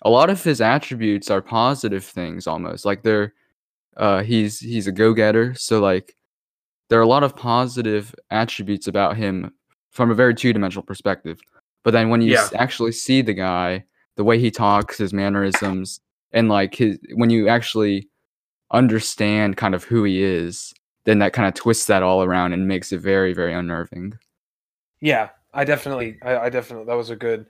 [0.01, 3.33] a lot of his attributes are positive things almost like they're
[3.97, 6.15] uh he's he's a go-getter so like
[6.89, 9.51] there are a lot of positive attributes about him
[9.91, 11.39] from a very two-dimensional perspective
[11.83, 12.41] but then when you Yeah.
[12.43, 13.85] s- actually see the guy
[14.17, 15.99] the way he talks his mannerisms
[16.31, 18.09] and like his when you actually
[18.71, 20.73] understand kind of who he is
[21.05, 24.13] then that kind of twists that all around and makes it very very unnerving
[25.01, 27.45] Yeah, I definitely, I, I definitely, that was a good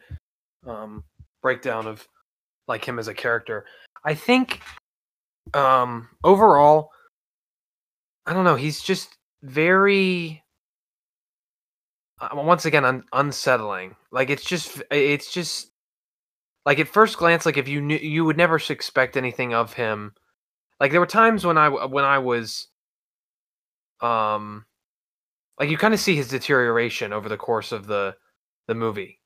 [0.67, 1.03] um,
[1.41, 2.07] breakdown of
[2.67, 3.65] like him as a character.
[4.03, 4.61] I think
[5.53, 6.91] um, overall,
[8.25, 10.43] I don't know, he's just very,
[12.19, 13.95] uh, once again, un- unsettling.
[14.11, 15.71] Like it's just, it's just
[16.65, 20.13] like at first glance, like if you knew, you would never expect anything of him.
[20.79, 22.67] Like there were times when I when I was,
[24.01, 24.65] um,
[25.59, 28.15] like you kind of see his deterioration over the course of the
[28.67, 29.19] the movie.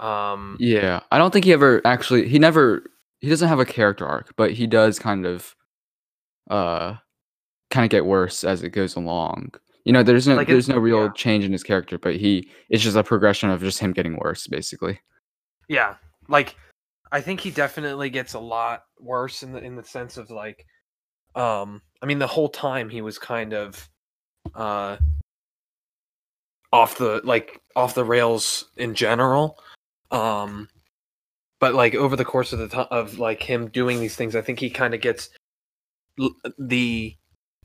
[0.00, 2.82] Um, Yeah, I don't think he ever actually he never
[3.20, 5.54] he doesn't have a character arc, but he does kind of
[6.50, 6.94] uh
[7.70, 9.54] kind of get worse as it goes along.
[9.84, 11.12] You know, there's no Like there's no real yeah.
[11.14, 14.46] change in his character, but he it's just a progression of just him getting worse
[14.46, 15.00] basically.
[15.68, 15.94] yeah,
[16.28, 16.56] like
[17.10, 20.66] I think he definitely gets a lot worse in the in the sense of like,
[21.34, 23.88] um, I mean, the whole time he was kind of,
[24.54, 24.96] uh,
[26.72, 29.58] off the like off the rails in general.
[30.10, 30.68] Um,
[31.60, 34.40] but like over the course of the time of like him doing these things, I
[34.42, 35.28] think he kind of gets
[36.18, 37.14] l- the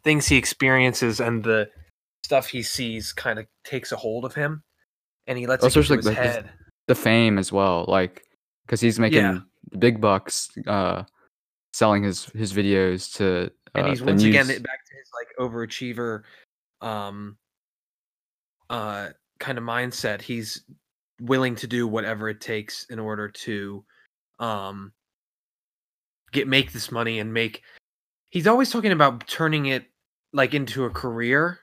[0.03, 1.69] things he experiences and the
[2.25, 4.61] stuff he sees kind of takes a hold of him,
[5.27, 6.53] and he lets Also, it get just, to like, his the- his- head.
[6.87, 8.23] The fame as well, like
[8.67, 9.39] cuz he's making Yeah.
[9.79, 11.03] big bucks uh
[11.71, 15.09] selling his his videos to uh, and he's once again news- it- back to his
[15.13, 16.23] like overachiever
[16.81, 17.37] um
[18.69, 20.63] uh kind of mindset he's
[21.21, 23.83] willing to do whatever it takes in order to
[24.39, 24.91] um
[26.31, 27.61] get make this money and make
[28.29, 29.85] he's always talking about turning it
[30.33, 31.59] like into a career.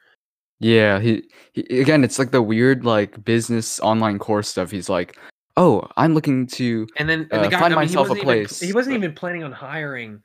[0.60, 4.70] Yeah, he, he again, it's like the weird like business online course stuff.
[4.70, 5.16] He's like,
[5.56, 8.10] "Oh, I'm looking to and then and Uh, the guy find I mean, myself a
[8.10, 10.22] wasn't even place, he wasn't but- even planning on hiring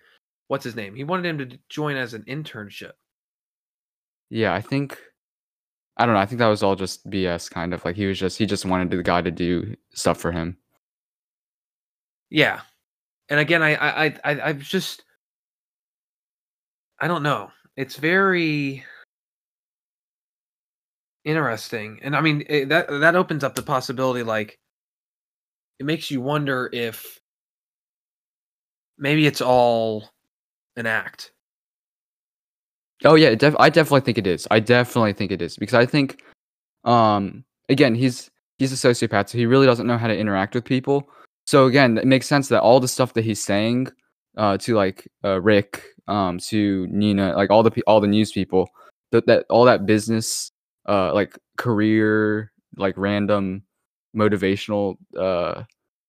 [0.48, 0.94] what's his name?
[0.94, 2.92] He wanted him to join as an internship.
[4.30, 5.00] Yeah, I think
[5.98, 6.20] I don't know.
[6.22, 7.84] I think that was all just BS kind of.
[7.86, 10.58] Like he was just he just wanted the guy to do stuff for him.
[12.30, 12.62] Yeah,
[13.30, 15.04] and again, I, I, I, I've just,
[17.00, 17.52] I don't know.
[17.78, 18.84] It's very
[21.24, 24.24] interesting, and I mean it, that that opens up the possibility.
[24.24, 24.60] Like,
[25.80, 27.20] it makes you wonder if
[28.98, 30.10] maybe it's all
[30.76, 31.32] an act.
[33.04, 34.48] Oh yeah, def- I definitely think it is.
[34.52, 36.22] I definitely think it is because I think
[36.86, 40.64] um again, he's he's a sociopath, so he really doesn't know how to interact with
[40.66, 41.10] people.
[41.46, 43.88] So again, it makes sense that all the stuff that he's saying
[44.38, 48.32] uh, to like uh, Rick, um, to Nina, like all the pe- all the news
[48.32, 48.68] people,
[49.12, 50.52] that that all that business,
[50.88, 53.64] uh, like career, like random
[54.16, 55.64] motivational uh,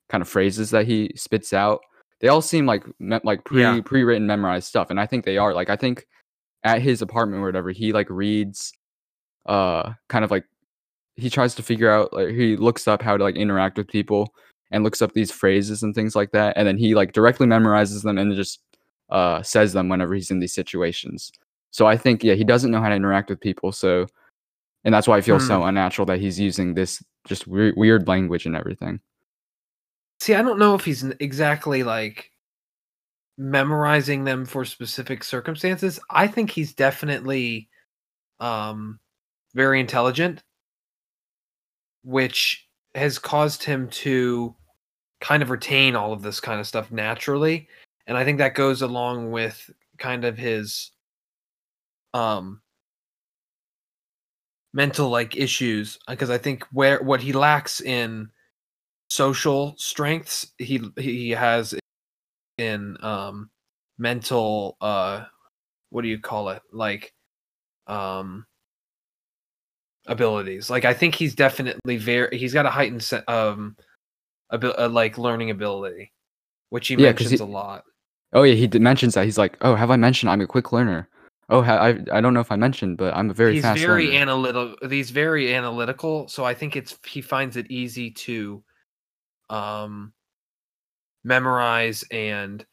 [0.09, 1.81] kind of phrases that he spits out,
[2.21, 3.81] they all seem like me- like pre Yeah.
[3.85, 5.53] pre written memorized stuff, and I think they are.
[5.53, 6.07] Like I think
[6.67, 8.73] at his apartment or whatever, he like reads,
[9.47, 10.45] uh, kind of like
[11.17, 14.35] he tries to figure out like he looks up how to like interact with people
[14.71, 18.03] and looks up these phrases and things like that and then he like directly memorizes
[18.03, 18.61] them and just
[19.11, 21.33] uh says them whenever he's in these situations.
[21.71, 24.07] So i think yeah he doesn't know how to interact with people so
[24.85, 28.47] and that's why i feel so unnatural that he's using this just weird, weird language
[28.47, 29.01] and everything.
[30.21, 32.31] See, I don't know if he's exactly like
[33.39, 36.01] memorizing them for specific circumstances.
[36.11, 37.69] I think he's definitely
[38.41, 38.99] um
[39.55, 40.43] very intelligent,
[42.05, 44.55] which has caused him to
[45.21, 47.69] kind of retain all of this kind of stuff naturally.
[48.07, 50.91] And I think that goes along with kind of his
[52.15, 52.61] um
[54.73, 58.29] mental like issues because I think where what he lacks in
[59.09, 61.75] social strengths he he has
[62.59, 63.51] in um
[63.99, 65.25] mental uh
[65.91, 66.63] what do you call it?
[66.73, 67.13] Like
[67.87, 68.47] um
[70.07, 70.71] abilities.
[70.71, 73.77] Like i think he's definitely very he's got a heightened se- um
[74.53, 76.13] abil- uh, like learning ability
[76.71, 77.85] which he Yeah, mentions he- a lot.
[78.33, 79.25] Oh yeah he mentions that.
[79.25, 81.09] He's like oh have i mentioned i'm a quick learner?
[81.49, 83.81] Oh ha- I, I don't know if i mentioned but i'm a very he's fast
[83.81, 84.19] very learner.
[84.19, 88.63] analytical he's very analytical so i think it's he finds it easy to
[89.51, 90.13] um
[91.27, 92.65] memorize and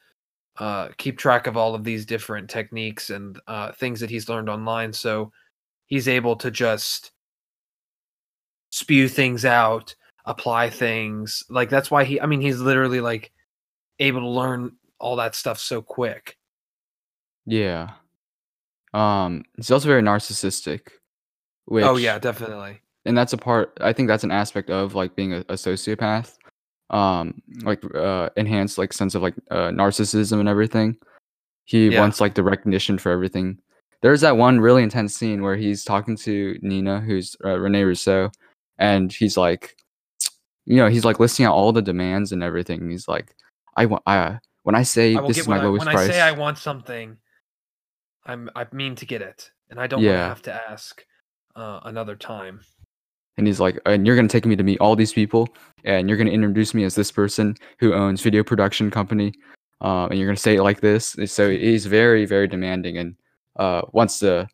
[0.60, 4.50] uh keep track of all of these different techniques and uh things that he's learned
[4.50, 4.94] online.
[4.94, 5.32] So
[5.88, 7.12] he's able to just
[8.70, 11.44] spew things out apply things.
[11.50, 13.32] Like that's why he i mean he's literally like
[14.00, 16.38] able to learn all that stuff so quick.
[17.46, 17.92] Yeah.
[18.94, 20.90] Um he's also very narcissistic
[21.66, 22.82] which oh yeah definitely.
[23.06, 26.36] and that's a part i think that's an aspect of like being a, a sociopath
[26.94, 30.96] um like uh enhanced like sense of like uh narcissism and everything
[31.66, 32.00] he Yeah.
[32.00, 33.58] wants like the recognition for everything
[34.02, 38.30] there's that one really intense scene where he's talking to nina who's uh, Rene Russo
[38.78, 39.76] and he's like
[40.66, 43.34] you know he's like listing out all the demands and everything and he's like
[43.76, 46.14] i want i when i say I this is my I, lowest when price I
[46.14, 47.18] say I want something,
[48.26, 50.28] I'm I mean to get it, and I don't want to Yeah.
[50.28, 51.04] have to ask
[51.56, 52.62] uh, another time.
[53.38, 55.48] And he's like and you're going to take me to meet all these people
[55.84, 59.34] and you're going to introduce me as this person who owns video production company
[59.82, 62.98] um, and you're going to say it like this And so he's very very demanding
[62.98, 63.16] and
[63.58, 64.48] uh, wants to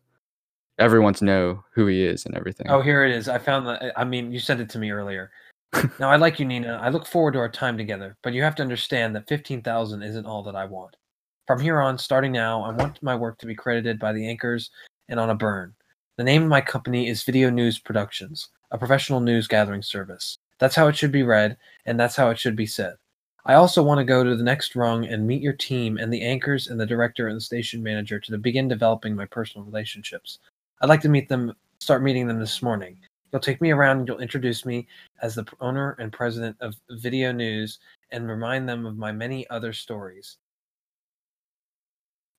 [0.78, 3.28] everyone to know who he is and everything Oh, here it is.
[3.28, 3.92] I found that.
[3.96, 5.30] I mean, you sent it to me earlier.
[6.00, 6.80] now I like you, Nina.
[6.82, 10.02] I look forward to our time together, but you have to understand that fifteen thousand
[10.02, 10.96] isn't all that I want.
[11.46, 14.70] From here on, starting now, I want my work to be credited by the anchors
[15.08, 15.74] and on a burn.
[16.20, 20.36] The name of my company is Video News Productions, a professional news gathering service.
[20.58, 21.56] That's how it should be read,
[21.86, 22.96] and that's how it should be said.
[23.46, 26.20] I also want to go to the next rung and meet your team and the
[26.20, 30.40] anchors and the director and the station manager to begin developing my personal relationships.
[30.82, 32.98] I'd like to meet them, start meeting them this morning.
[33.32, 34.88] You'll take me around and you'll introduce me
[35.22, 37.78] as the owner and president of Video News
[38.10, 40.36] and remind them of my many other stories.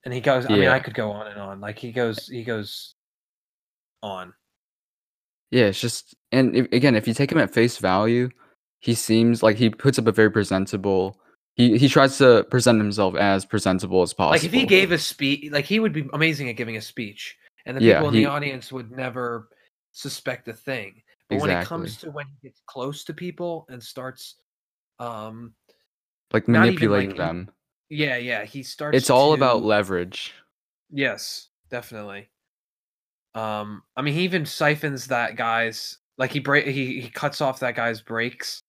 [0.06, 1.60] And he goes, I mean, I could go on and on.
[1.60, 2.94] Like he goes, he goes
[4.04, 4.34] on.
[5.52, 8.30] yeah it's just and if, again if you take him at face value
[8.80, 11.20] he seems like he puts up a very presentable
[11.56, 14.98] he he tries to present himself as presentable as possible Like if he gave a
[14.98, 18.16] speech, like he would be amazing at giving a speech, and the Yeah, people in
[18.16, 19.50] he- the audience would never
[19.92, 21.04] suspect a thing.
[21.30, 24.36] But when it comes to when he gets close to people and starts,
[25.00, 25.54] um,
[26.34, 27.52] like manipulating like, them
[27.90, 28.98] yeah, yeah, he starts.
[28.98, 30.34] it's all about leverage
[30.90, 32.31] Yes, definitely.
[33.34, 37.60] Um, I mean, he even siphons that guy's like he break he he cuts off
[37.62, 38.62] that guy's brakes,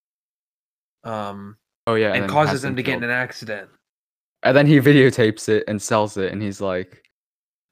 [1.03, 1.57] um,
[1.87, 3.69] oh yeah and, then causes them to get in an accident.
[4.43, 7.03] and then he videotapes it and sells it and he's like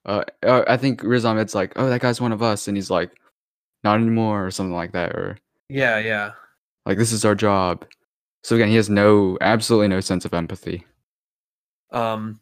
[0.06, 2.89] uh, uh i think riz ahmed's like oh that guy's one of us and he's
[2.89, 3.12] like
[3.84, 5.38] not anymore or something like that or
[5.70, 6.32] Yeah, yeah.
[6.86, 7.86] like this is our job
[8.44, 10.86] so again he has no absolutely no sense of empathy
[11.92, 12.39] Um,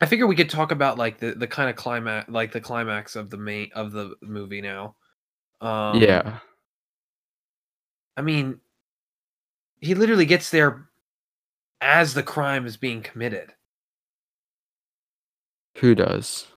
[0.00, 3.16] I figure we could talk about like the the kind of climax, like the climax
[3.16, 4.96] of the main of the movie now.
[5.60, 6.40] Um, yeah
[8.16, 8.60] I mean,
[9.80, 10.88] he literally gets there
[11.80, 13.54] as the crime is being committed.
[15.78, 16.48] who does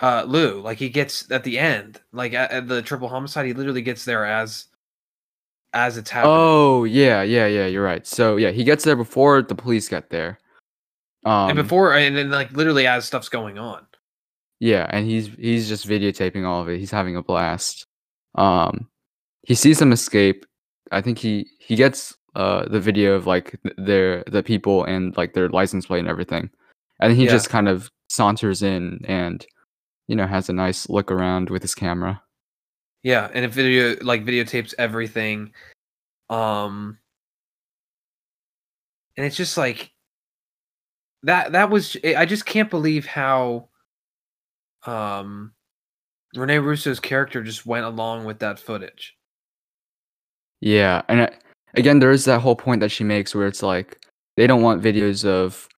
[0.00, 0.60] uh Lou.
[0.60, 4.04] Like he gets at the end, like at, at the triple homicide, he literally gets
[4.04, 4.66] there as
[5.72, 6.32] as it's happening.
[6.32, 7.66] Oh yeah, yeah, yeah.
[7.66, 8.06] You're right.
[8.06, 10.38] So yeah, he gets there before the police get there.
[11.26, 13.84] Um, and before and then like literally as stuff's going on.
[14.60, 16.78] Yeah, and he's he's just videotaping all of it.
[16.78, 17.84] He's having a blast.
[18.36, 18.88] Um,
[19.42, 20.46] he sees them escape.
[20.92, 25.34] I think he he gets uh the video of like their the people and like
[25.34, 26.48] their license plate and everything,
[27.00, 27.32] and he Yeah.
[27.32, 29.44] just kind of saunters in and
[30.06, 32.22] you know has a nice look around with his camera.
[33.02, 35.52] Yeah, and it video like videotapes everything.
[36.30, 36.98] Um
[39.16, 39.90] and it's just like
[41.26, 43.68] that that was I just can't believe how
[44.86, 45.52] um
[46.34, 49.16] Rene Russo's character just went along with that footage.
[50.60, 51.30] Yeah, and uh,
[51.74, 53.98] again, there is that whole point that she makes where it's like
[54.36, 55.68] they don't want videos of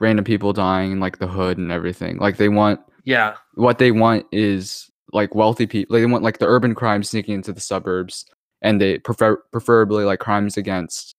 [0.00, 2.18] random people dying in like the hood and everything.
[2.18, 3.34] Like they want Yeah.
[3.54, 5.94] what they want is like wealthy people.
[5.94, 8.26] Like, They want like the urban crime sneaking into the suburbs,
[8.62, 11.15] and they prefer preferably like crimes against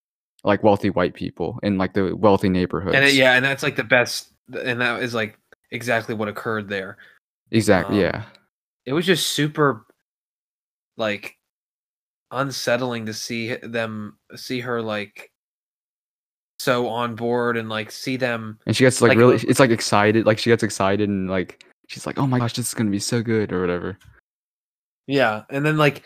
[0.47, 2.95] like wealthy white people in like the wealthy neighborhoods.
[2.95, 4.31] And it, yeah, and that's like the best
[4.63, 5.37] and that is like
[5.71, 6.97] exactly what occurred there.
[7.51, 7.97] exactly.
[7.97, 8.23] um, yeah,
[8.85, 9.85] It was just super
[10.95, 11.35] like
[12.31, 15.31] unsettling to see them see her like
[16.59, 19.35] so on board and like see them and she gets like, like, really.
[19.35, 20.25] uh, It's like excited.
[20.25, 22.99] Like she gets excited and like she's like, "Oh my gosh, this is gonna be
[22.99, 23.97] so good" or whatever.
[25.07, 26.03] Yeah, and then like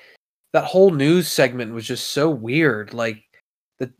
[0.54, 2.94] that whole news segment was just so weird.
[2.94, 3.24] Like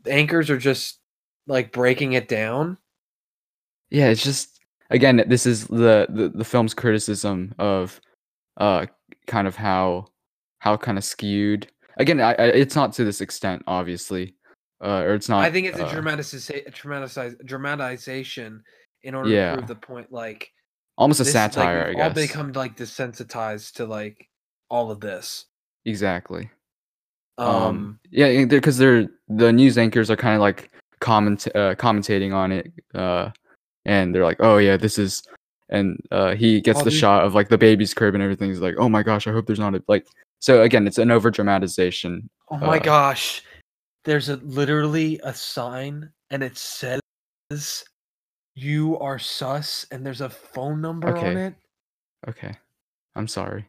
[0.04, 1.00] the anchors are just
[1.46, 2.78] like breaking it down.
[3.90, 4.60] Yeah, it's just
[4.90, 8.00] again, this is the the, the film's criticism of
[8.56, 8.86] uh
[9.26, 10.06] kind of how
[10.58, 11.66] how kind of skewed.
[11.98, 14.34] Again, I, I, it's not to this extent, obviously,
[14.82, 15.44] uh, or it's not.
[15.44, 18.62] I think it's a uh, dramatization, dramatization, dramatization
[19.02, 19.50] in order Yeah.
[19.50, 20.12] to prove the point.
[20.12, 20.50] Like
[20.96, 24.28] almost a this, like, satire, we've I all become like desensitized to like
[24.70, 25.46] all of this.
[25.84, 26.48] exactly.
[27.42, 30.70] Um, Um, yeah, because they're the news anchors are kind of like
[31.00, 33.30] comment uh, commentating on it, uh,
[33.84, 35.22] and they're like, "Oh yeah, this is,"
[35.68, 38.50] and uh, he gets the shot of like the baby's crib and everything.
[38.50, 40.06] He's like, "Oh my gosh, I hope there's not a like."
[40.40, 42.28] So again, it's an over dramatization.
[42.50, 43.42] oh my uh, gosh,
[44.04, 47.00] there's a literally a sign and it says
[48.54, 51.54] you are sus and there's a phone number on it.
[52.28, 52.54] Okay,
[53.14, 53.66] I'm sorry.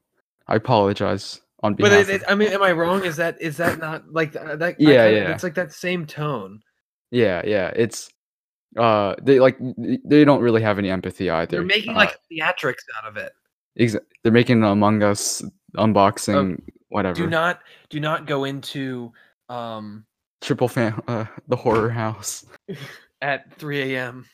[0.47, 2.09] I apologize on But behalf.
[2.09, 3.03] it, it, of, I mean, am I wrong?
[3.05, 4.59] Is that is that not like that?
[4.59, 5.31] that Yeah, yeah.
[5.31, 6.61] It's like that same tone.
[7.09, 8.11] yeah, yeah, it's
[8.77, 11.57] uh, they like they don't really have any empathy either.
[11.57, 13.31] They're making Uh, like theatrics out of it.
[13.79, 15.43] exa- they're making an Among Us
[15.77, 17.15] unboxing, whatever.
[17.15, 19.11] Do not do not go into
[19.49, 20.05] um
[20.41, 22.45] triple fan uh the horror house
[23.21, 24.25] at 3 a.m.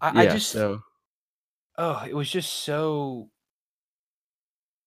[0.00, 0.82] I, I yeah just so
[1.78, 3.30] oh, it was just so.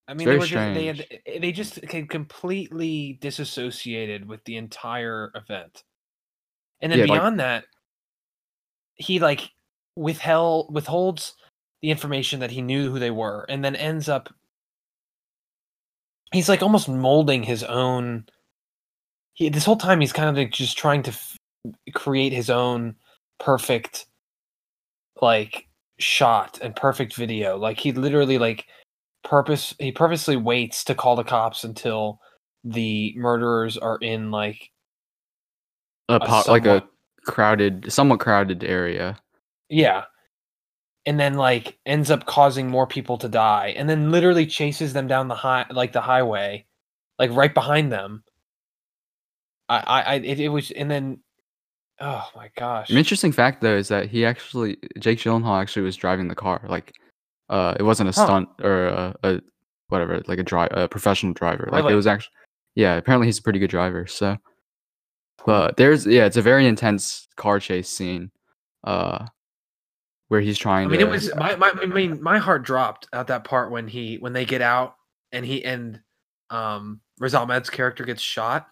[0.07, 1.79] I mean, they were just, they had, eh, they just
[2.09, 5.83] completely disassociated with the entire event,
[6.81, 7.65] and then Yeah, like- beyond that,
[8.95, 9.49] he like
[9.95, 11.33] withheld withholds
[11.81, 14.33] the information that he knew who they were, and then ends up.
[16.33, 18.25] He's like almost molding his own.
[19.33, 21.37] He this whole time he's kind of like just trying to f-
[21.93, 22.95] create his own
[23.39, 24.07] perfect,
[25.21, 25.67] like
[25.99, 27.57] shot and perfect video.
[27.57, 28.65] Like he literally like
[29.27, 32.19] purpose he purposely waits to call the cops until
[32.63, 34.71] the murderers are in like
[36.09, 36.83] a po- like a
[37.25, 39.17] crowded somewhat crowded area.
[39.69, 40.05] Yeah.
[41.05, 45.07] And then like ends up causing more people to die and then literally chases them
[45.07, 46.65] down the high like the highway
[47.19, 48.23] like right behind them.
[49.69, 51.19] I i, I it, it was and then
[51.99, 52.89] oh my gosh.
[52.89, 56.61] An interesting fact though is that he actually jake gyllenhaal actually was driving the car
[56.67, 56.93] like
[57.49, 58.25] uh it wasn't a Huh.
[58.25, 59.41] stunt or a, a
[59.89, 62.33] whatever like a dri- a professional driver like it was actually
[62.75, 64.37] yeah apparently he's a pretty good driver so
[65.45, 68.31] but there's yeah it's a very intense car chase scene
[68.83, 69.25] uh
[70.27, 73.07] where he's trying I mean, to it was my, my I mean my heart dropped
[73.13, 74.95] at that part when he when they get out
[75.31, 76.01] and he and
[76.49, 78.67] um Riz Ahmed's character gets shot.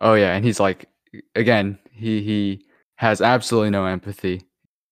[0.00, 0.86] Oh yeah, and he's like
[1.36, 2.66] again, he he
[2.96, 4.42] has absolutely no empathy.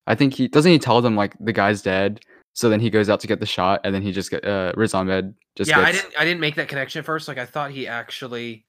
[0.07, 2.21] I think he doesn't he tell them like the guy's dead,
[2.55, 4.73] so then he goes out to get the shot and then he just get uh
[4.77, 7.29] Riz Ahmed just yeah, I didn't I didn't make that connection at first.
[7.29, 8.67] Like I thought he actually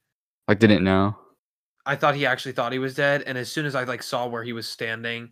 [0.47, 1.17] like didn't know.
[1.85, 4.25] I thought he actually thought he was dead, and as soon as I like saw
[4.27, 5.31] where he was standing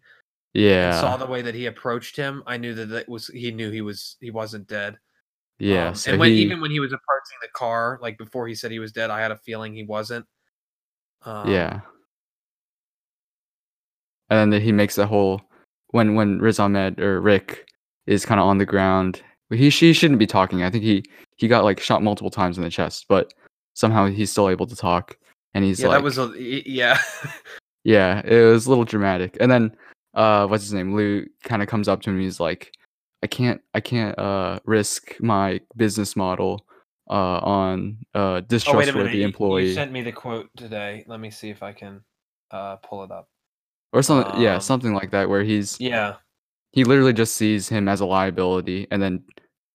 [0.54, 0.90] Yeah.
[0.92, 3.72] and saw the way that he approached him, I knew that that was he knew
[3.72, 4.98] he was he wasn't dead.
[5.60, 5.90] yeah.
[5.90, 8.56] Um, so and when he, even when he was approaching the car, like before he
[8.56, 10.26] said he was dead, I had a feeling he wasn't.
[11.24, 11.80] Um, yeah.
[14.30, 15.42] And then he makes the whole
[15.92, 17.66] when when Riz Ahmed or Rick
[18.12, 19.22] is kind of on the ground.
[19.50, 20.64] He she shouldn't be talking.
[20.64, 21.04] I think he
[21.38, 23.34] he got like shot multiple times in the chest, but
[23.74, 25.18] somehow he's still able to talk.
[25.54, 26.98] and he's yeah, like, that was a y- yeah.
[27.84, 29.38] yeah, it was a little dramatic.
[29.40, 29.76] And then,
[30.14, 30.94] uh, what's his name?
[30.96, 32.20] Lou kind of comes up to him.
[32.20, 32.72] He's like,
[33.24, 36.66] I can't, I can't, uh, risk my business model,
[37.10, 39.26] uh, on uh oh wait a distrustworthy minute.
[39.26, 41.04] Employee you sent me the quote today.
[41.08, 42.02] Let me see if I can
[42.52, 43.28] uh pull it up.
[43.94, 44.42] or something.
[44.42, 46.16] yeah, um, something like that, where he's Yeah.
[46.72, 49.24] He literally just sees him as a liability and then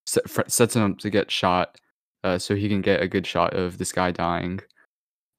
[0.06, 1.76] set, fr- sets him up to get shot,
[2.24, 4.60] uh, so he can get a good shot of this guy dying,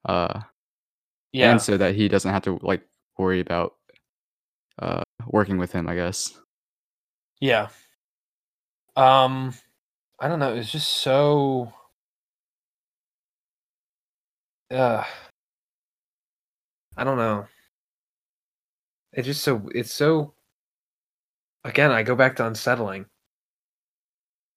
[0.05, 0.41] uh,
[1.33, 1.51] Yeah.
[1.51, 2.87] and so that he doesn't have to like
[3.17, 3.75] worry about,
[4.79, 5.87] uh, working with him.
[5.89, 6.39] I guess.
[7.39, 7.69] Yeah.
[8.95, 9.53] Um
[10.19, 11.71] I don't know, it's just so
[14.71, 15.03] uh
[16.95, 17.47] I don't know.
[19.13, 20.33] It's just so it's so
[21.67, 23.05] again, I go back to unsettling.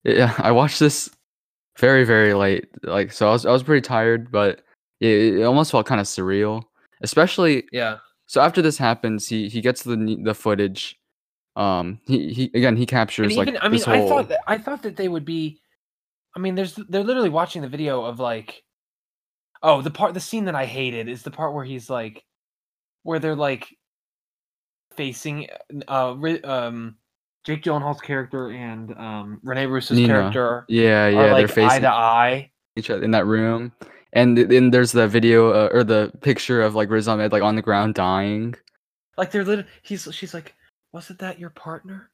[0.05, 1.11] Yeah, I watched this
[1.79, 2.67] very very late.
[2.83, 4.63] Like, so I was I was pretty tired, but
[5.01, 6.63] it, it almost felt kind of surreal.
[7.03, 7.99] Especially Yeah.
[8.27, 10.97] so after this happens, he he gets the the footage.
[11.57, 14.57] Um, he he again he captures even like I mean this I thought that I
[14.57, 15.61] thought that they would be
[16.37, 18.63] I mean there's they're literally watching the video of like
[19.63, 22.25] oh the part the scene that I hated is the part where he's like
[23.03, 23.67] where they're like
[24.97, 25.47] facing
[25.89, 26.15] uh
[26.45, 26.97] um
[27.45, 30.15] Jake Gyllenhaal's character and um Rene Russo's Nina.
[30.15, 32.51] character yeah, yeah, they're like eye to eye.
[32.77, 33.73] each other in that room,
[34.13, 37.57] and then there's the video uh, or the picture of like Riz Ahmed like on
[37.57, 38.55] the ground dying.
[39.17, 40.55] Like they're literally he's she's like,
[40.93, 42.11] wasn't that your partner?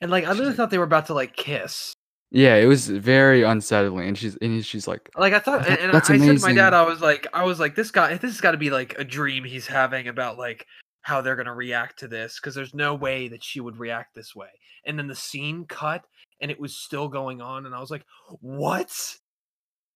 [0.00, 1.92] And like I She's literally like- thought they were about to like kiss.
[2.30, 5.94] Yeah, it was very unsettling, and she's and she's like, Like I thought, and, and
[5.94, 6.74] "That's I said to my dad.
[6.74, 9.04] I was like, I was like, this guy, this has got to be like a
[9.04, 10.66] dream he's having about like
[11.04, 14.34] how they're gonna react to this, because there's no way that she would react this
[14.34, 14.48] way.
[14.84, 16.04] And then the scene cut,
[16.40, 18.04] and it was still going on, and I was like,
[18.40, 18.90] what?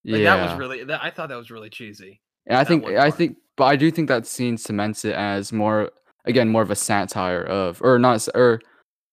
[0.04, 2.20] Like yeah, that was really, that, I thought that was really cheesy.
[2.46, 5.90] And I think I think, but I do think that scene cements it as more
[6.24, 8.60] again more of a satire of or not or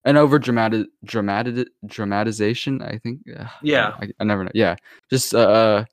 [0.05, 2.81] an over dramatic dramatic dramatization.
[2.81, 3.21] I think.
[3.25, 3.93] Yeah.
[3.99, 4.51] I, I never know.
[4.53, 4.75] Yeah,
[5.09, 5.85] just uh,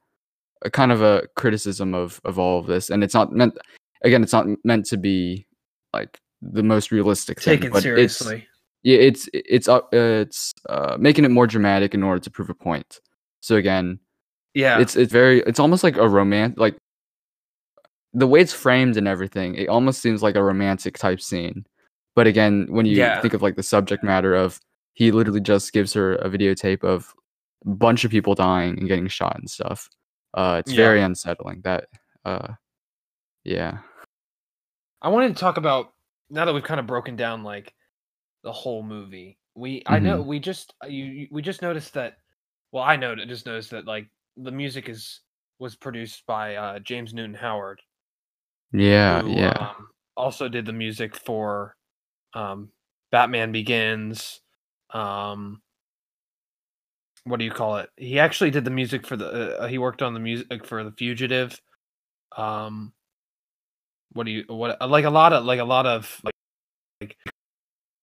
[0.62, 3.56] a kind of a criticism of of all of this, and it's not meant.
[4.04, 5.46] Again, it's not meant to be
[5.92, 8.46] like the most realistic thing, Taken but it's seriously.
[8.82, 12.54] yeah, it's it's uh, it's uh, making it more dramatic in order to prove a
[12.54, 13.00] point.
[13.40, 13.98] So again,
[14.54, 14.80] Yeah.
[14.80, 16.76] it's it's very it's almost like a romance like
[18.14, 21.64] the way it's framed and everything it almost seems like a romantic type scene
[22.14, 23.20] but again when you Yeah.
[23.22, 24.60] think of like the subject matter of
[24.92, 27.14] he literally just gives her a videotape of
[27.64, 29.88] a bunch of people dying and getting shot and stuff
[30.34, 30.76] uh it's Yeah.
[30.76, 31.88] very unsettling that
[32.26, 32.48] uh
[33.44, 33.78] yeah
[35.02, 35.92] I wanted to talk about
[36.30, 37.74] now that we've kind of broken down like
[38.44, 39.38] the whole movie.
[39.54, 42.18] We I know we just uh, you you- we just noticed that
[42.72, 45.20] well I know just noticed that like the music is
[45.58, 47.80] was produced by uh, James Newton Howard
[48.72, 51.76] yeah who yeah um, also did the music for
[52.34, 52.70] um,
[53.10, 54.40] Batman Begins
[54.92, 55.62] um
[57.24, 57.90] what do you call it?
[57.96, 60.92] He actually did the music for the uh, he worked on the music for The
[60.92, 61.60] Fugitive
[62.36, 62.92] um
[64.14, 66.34] what do you what like a lot of like a lot of like
[67.00, 67.16] like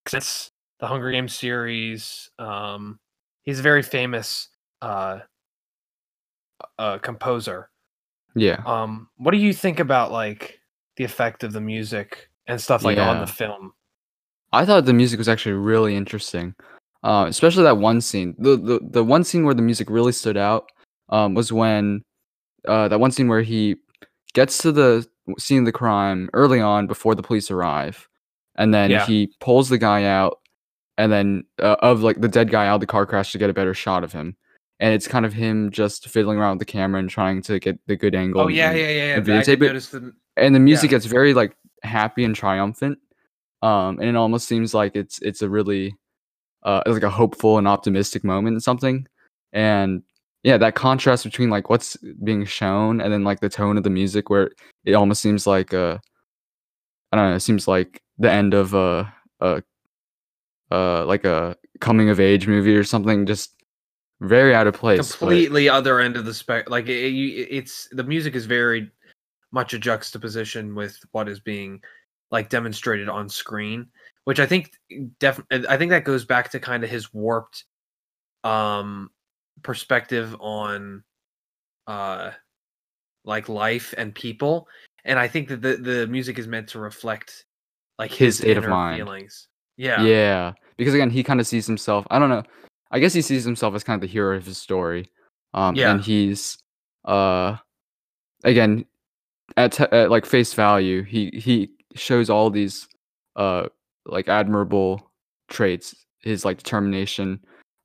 [0.08, 0.50] since
[0.80, 3.00] the Hunger Games series um
[3.44, 4.50] he's a very famous
[4.82, 5.20] uh
[6.78, 7.70] uh composer.
[8.36, 8.62] Yeah.
[8.66, 10.60] Um what do you think about like
[10.98, 13.74] the effect of the music and stuff like on the film?
[14.52, 16.56] I thought the music was actually really interesting,
[17.04, 18.36] uh, especially that one scene.
[18.40, 20.72] The, the the one scene where the music really stood out
[21.10, 22.04] um, was when
[22.68, 23.76] uh, that one scene where he
[24.34, 25.08] gets to the
[25.38, 28.08] scene of the crime early on before the police arrive,
[28.56, 29.06] and then Yeah.
[29.06, 30.40] he pulls the guy out,
[30.98, 33.50] and then uh, of like the dead guy out of the car crash to get
[33.50, 34.36] a better shot of him.
[34.82, 37.78] And it's kind of him just fiddling around with the camera and trying to get
[37.88, 38.42] the good angle.
[38.42, 39.34] oh yeah and- yeah yeah, and yeah.
[39.36, 39.68] I videotape did it.
[39.68, 40.96] notice the and the music Yeah.
[40.96, 41.54] gets very like
[41.84, 42.98] happy and triumphant
[43.62, 45.96] um and it almost seems like it's it's a really
[46.64, 49.06] uh like a hopeful and optimistic moment in something
[49.54, 50.02] and
[50.44, 53.90] yeah that contrast between like what's being shown and then like the tone of the
[53.90, 54.52] music where
[54.86, 55.98] it almost seems like uh
[57.12, 59.12] i don't know it seems like the end of a
[59.42, 59.62] a
[60.72, 63.56] uh like a coming of age movie or something just
[64.22, 67.88] very out of place but- completely other end of the spec like it, you- it's
[67.92, 68.92] the music is very
[69.52, 71.82] much a juxtaposition with what is being
[72.32, 73.88] like demonstrated on screen
[74.26, 74.72] which i think
[75.20, 77.64] def i think that goes back to kind of his warped
[78.44, 79.10] um
[79.64, 81.04] perspective on
[81.88, 82.32] uh
[83.26, 84.68] like life and people
[85.06, 87.46] and i think that the the music is meant to reflect
[87.98, 88.98] like His his, state of mind.
[88.98, 89.48] feelings
[89.78, 90.54] yeah Yeah.
[90.78, 92.06] because again, he kind of sees himself.
[92.10, 92.44] I don't know.
[92.92, 95.10] I guess he sees himself as kind of the hero of his story.
[95.54, 95.92] Um, Yeah.
[95.92, 96.58] and he's,
[97.06, 97.58] uh,
[98.46, 98.86] again,
[99.58, 102.88] at, te- at like face value, he he shows all these
[103.36, 103.68] uh
[104.06, 105.12] like admirable
[105.50, 105.94] traits.
[106.22, 107.40] His like determination,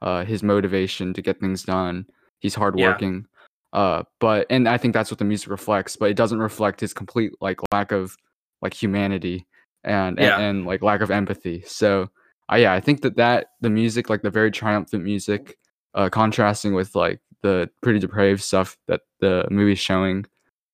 [0.05, 2.07] uh, his motivation to get things done.
[2.39, 3.27] He's hardworking.
[3.73, 5.97] Uh, but and I think that's what the music reflects.
[5.97, 8.17] But it doesn't reflect his complete like lack of
[8.63, 9.47] like humanity
[9.83, 10.37] and Yeah.
[10.37, 11.63] and, and like lack of empathy.
[11.67, 12.09] So,
[12.53, 15.59] uh, yeah, I think that that the music, like the very triumphant music,
[15.95, 20.25] uh, contrasting with like the pretty depraved stuff that the movie's showing,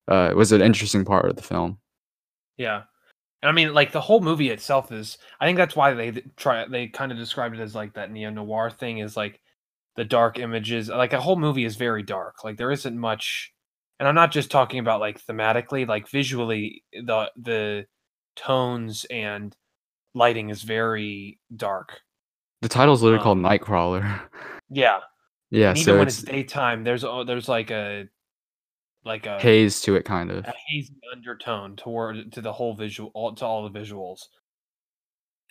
[0.08, 1.78] uh, was an interesting part of the film.
[2.58, 2.82] Yeah.
[3.43, 5.18] And I mean, like the whole movie itself is.
[5.41, 6.66] I think that's why they try.
[6.66, 9.41] They kind of described it as like that neo noir thing is like
[9.97, 10.88] the dark images.
[10.88, 12.45] Like a whole movie is very dark.
[12.45, 13.53] Like there isn't much.
[13.99, 15.86] And I'm not just talking about like thematically.
[15.88, 17.86] Like visually, the the
[18.36, 19.57] tones and
[20.14, 22.01] lighting is very dark.
[22.62, 24.20] The title's literally called Um, Nightcrawler.
[24.72, 25.01] Yeah.
[25.51, 28.07] yeah, and even so when it's it's daytime, there's there's like a
[29.05, 30.44] like a haze to it, kind of.
[30.44, 34.20] a hazy undertone toward to the whole visual all, to all the visuals.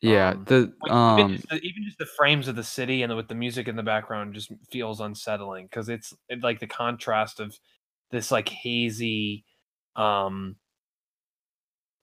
[0.01, 3.03] Yeah, um, the Like, um, even, just the, even just the frames of the city
[3.03, 6.67] and with the music in the background just feels unsettling because it's it, like the
[6.67, 7.57] contrast of
[8.11, 9.43] this like hazy
[9.95, 10.55] um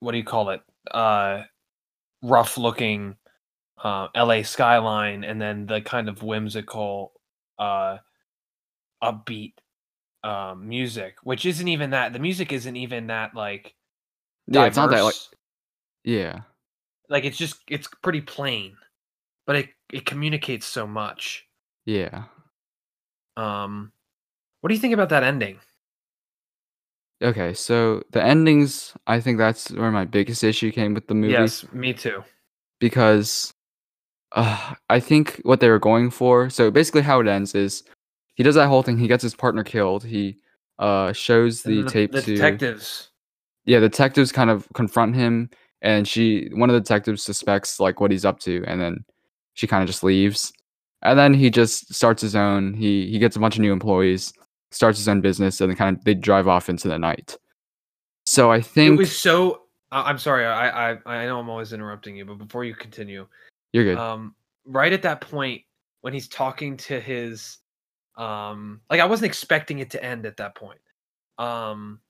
[0.01, 1.43] what do you call it uh
[2.23, 3.17] rough looking
[3.83, 7.13] uh la skyline and then the kind of whimsical
[7.59, 7.97] uh
[9.03, 9.55] upbeat
[10.27, 13.75] um music which isn't even that the music isn't even that like
[14.49, 15.31] yeah, it's not that like diverse
[16.05, 16.41] yeah.
[17.09, 18.77] like it's just it's pretty plain
[19.47, 21.47] but it it communicates so much
[21.85, 22.25] Yeah.
[23.37, 23.93] um
[24.61, 25.61] what do you think about that ending
[27.23, 31.33] Okay, so the endings, I think that's where my biggest issue came with the movie
[31.33, 32.23] yes me too
[32.79, 33.55] because
[34.33, 36.51] uh, I think what they were going for.
[36.51, 37.85] So basically, how it ends is
[38.37, 38.99] he does that whole thing.
[38.99, 40.05] He gets his partner killed.
[40.05, 40.37] He
[40.79, 43.11] uh shows And the, tape the to detectives
[43.65, 43.81] yeah.
[43.81, 45.51] Detectives kind of confront him,
[45.83, 49.05] and she one of the detectives suspects like what he's up to, and then
[49.55, 50.53] she kind of just leaves.
[51.03, 52.75] And then he just starts his own.
[52.75, 54.33] He he gets a bunch of new employees,
[54.71, 57.37] starts his own business, and then kind of they drive off into the night.
[58.25, 59.63] So I think it was so
[59.93, 63.27] i'm sorry I, I i know i'm always interrupting you but before you continue
[63.73, 63.99] you're good.
[63.99, 64.35] um
[64.65, 65.63] right at that point
[66.01, 67.59] when he's talking to his
[68.17, 70.81] um like i wasn't expecting it to end at that point.
[71.39, 72.01] Um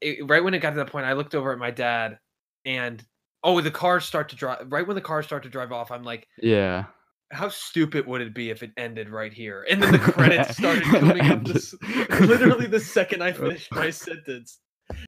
[0.00, 2.18] it, right when it got to that point i looked over at my dad
[2.64, 3.04] and
[3.42, 6.02] oh the cars start to drive right when the cars start to drive off i'm
[6.02, 6.84] like yeah.
[7.30, 9.64] how stupid would it be if it ended right here?
[9.70, 11.44] And then the credits started coming up
[12.20, 14.58] literally the second i finished my sentence.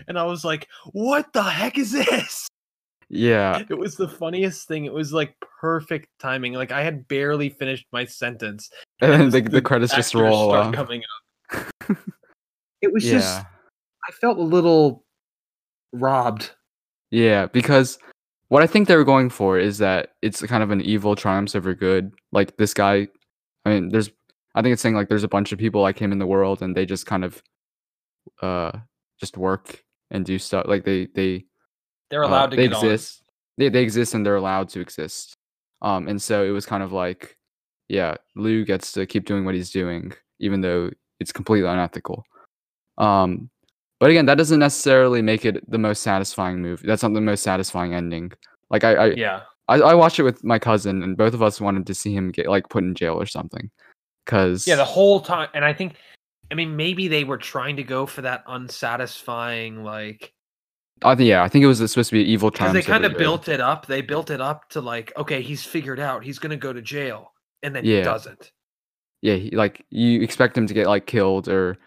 [0.09, 2.49] And i was like what the heck is this?
[3.09, 3.63] Yeah.
[3.69, 4.85] it was the funniest thing.
[4.85, 6.53] It was like perfect timing.
[6.55, 8.71] Like i had barely finished my sentence
[9.01, 10.75] And then the- the, the the credits just roll start off.
[10.75, 11.03] coming
[11.53, 11.67] up
[12.83, 13.45] it was just
[14.09, 15.05] I felt a little
[15.93, 16.51] robbed
[17.11, 17.99] Yeah, because
[18.49, 21.55] what I think they were going for is that it's kind of an evil triumphs
[21.57, 22.13] over good.
[22.33, 23.09] Like this guy,
[23.65, 24.11] I mean, there's,
[24.55, 26.63] I think it's saying like there's a bunch of people like him in the world,
[26.63, 27.43] and they just kind of,
[28.41, 28.71] uh,
[29.19, 29.83] just work
[30.13, 30.67] and do stuff.
[30.69, 31.45] Like they they
[32.11, 33.23] they're uh, allowed to they get exist.
[33.59, 35.35] They they exist and they're allowed to exist.
[35.83, 37.37] Um, and so it was kind of like,
[37.89, 42.25] yeah, Lou gets to keep doing what he's doing, even though it's completely unethical.
[42.99, 43.51] Um,
[43.99, 46.87] but again, that doesn't necessarily make it the most satisfying movie.
[46.87, 48.33] That's not the most satisfying ending.
[48.71, 51.61] Like I, I, yeah I, I watched it with my cousin, and both of us
[51.61, 53.71] wanted to see him get like put in jail or something.
[54.27, 55.95] Cause yeah the whole time and i think
[56.51, 60.33] i mean maybe they were trying to go for that unsatisfying like
[61.03, 63.19] I think yeah, I think it was supposed to be evil because they kind of
[63.19, 66.57] built it up they built it up to like okay he's figured out he's gonna
[66.57, 68.53] go to jail and then he doesn't
[69.23, 71.79] yeah, he, like you expect him to get like killed or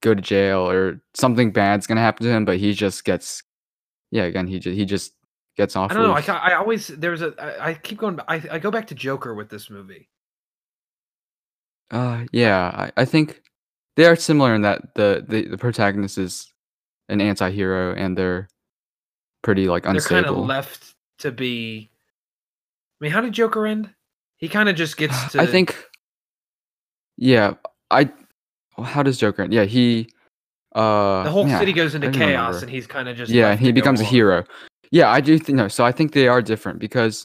[0.00, 3.42] go to jail or something bad's gonna happen to him, but he just gets,
[4.10, 5.12] yeah, again he just he just
[5.56, 5.90] gets off.
[5.90, 6.14] I don't know.
[6.14, 8.18] I, I always there's a I, I keep going.
[8.28, 10.08] I I go back to Joker with this movie.
[11.90, 13.42] Uh, yeah, I, I think
[13.96, 16.52] they are similar in that the, the the protagonist is
[17.08, 18.48] an anti-hero and they're
[19.42, 20.22] pretty like unstable.
[20.22, 21.90] They're kind of left to be.
[23.00, 23.90] I mean, how did Joker end?
[24.38, 25.40] He kind of just gets to.
[25.40, 25.76] I think,
[27.16, 27.54] yeah,
[27.90, 28.10] I.
[28.82, 29.46] How does Joker?
[29.50, 30.08] Yeah, he.
[30.74, 32.58] Uh, the whole yeah, city goes into chaos, remember.
[32.66, 33.30] and he's kind of just.
[33.32, 34.12] yeah, he becomes a along.
[34.12, 34.44] hero.
[34.90, 35.68] Yeah, I do think no.
[35.68, 37.24] So I think they are different because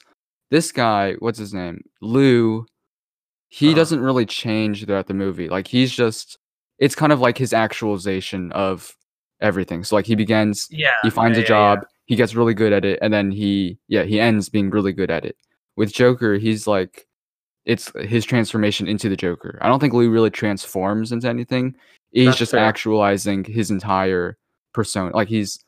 [0.52, 2.66] this guy, what's his name, Lou,
[3.50, 3.76] he Uh-huh.
[3.76, 5.48] doesn't really change throughout the movie.
[5.50, 6.38] Like he's just,
[6.80, 8.96] it's kind of like his actualization of
[9.40, 9.84] everything.
[9.84, 10.90] So like he begins, Yeah.
[11.04, 11.76] he finds yeah, a yeah, yeah.
[11.76, 14.92] job, he gets really good at it, and then he, yeah, he ends being really
[14.94, 15.38] good at it.
[15.76, 17.08] With Joker, he's like,
[17.66, 19.58] it's his transformation into the Joker.
[19.62, 21.76] I don't think Lou really transforms into anything.
[22.12, 22.60] He's That's just fair.
[22.64, 24.38] actualizing his entire
[24.74, 25.16] persona.
[25.16, 25.64] Like he's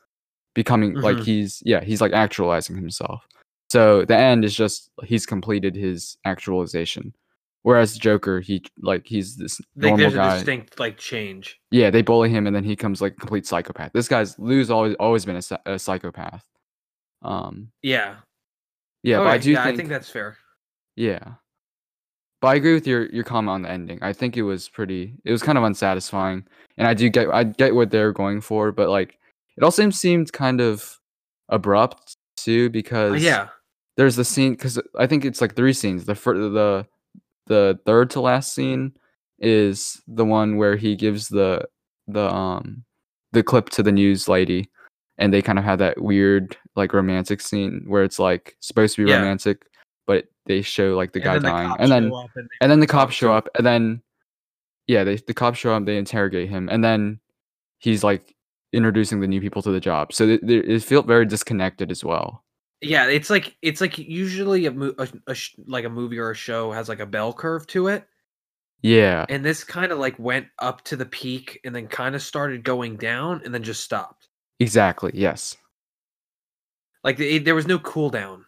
[0.54, 1.24] becoming like Mhm.
[1.24, 3.26] he's yeah he's like actualizing himself.
[3.70, 7.14] So the end is just he's completed his actualization.
[7.62, 11.58] Whereas Joker, he like he's this Like normal there's a distinct like change.
[11.72, 13.90] Yeah, they bully him, and then he comes like a complete psychopath.
[13.92, 16.44] This guy's Lou's always always been a, a psychopath.
[17.22, 18.16] Um, Yeah.
[19.06, 20.36] Yeah, but I do yeah, think, I think that's fair.
[20.96, 21.34] yeah,
[22.40, 23.98] but I agree with your your comment on the ending.
[24.02, 25.14] I think it was pretty.
[25.24, 26.44] It was kind of unsatisfying,
[26.76, 29.18] and I do get I get what they're going for, but like
[29.56, 30.98] it also seemed kind of
[31.48, 33.48] abrupt too Uh, because yeah.
[33.96, 36.04] there's the scene because I think it's like three scenes.
[36.04, 36.86] The fir- the
[37.46, 38.92] the third to last scene
[39.38, 41.64] is the one where he gives the
[42.08, 42.84] the um
[43.32, 44.68] the clip to the news lady,
[45.18, 49.04] and they kind of have that weird like romantic scene where it's like supposed to
[49.04, 49.18] be Yeah.
[49.18, 49.66] romantic,
[50.06, 52.04] but they show like the And guy then the dying, and then
[52.36, 54.02] and, and then the cops show up, and then
[54.86, 57.18] yeah, they the cops show up, they interrogate him, and then
[57.78, 58.34] he's like
[58.72, 60.12] introducing the new people to the job.
[60.12, 62.44] So it, it it felt very disconnected as well.
[62.82, 66.30] Yeah, it's like it's like usually a, mo- a, a sh- like a movie or
[66.30, 68.04] a show has like a bell curve to it,
[68.82, 72.20] Yeah, and this kind of like went up to the peak and then kind of
[72.22, 74.25] started going down and then just stopped.
[74.60, 75.12] Exactly.
[75.14, 75.56] Yes.
[77.04, 78.42] Like it, there was no cooldown.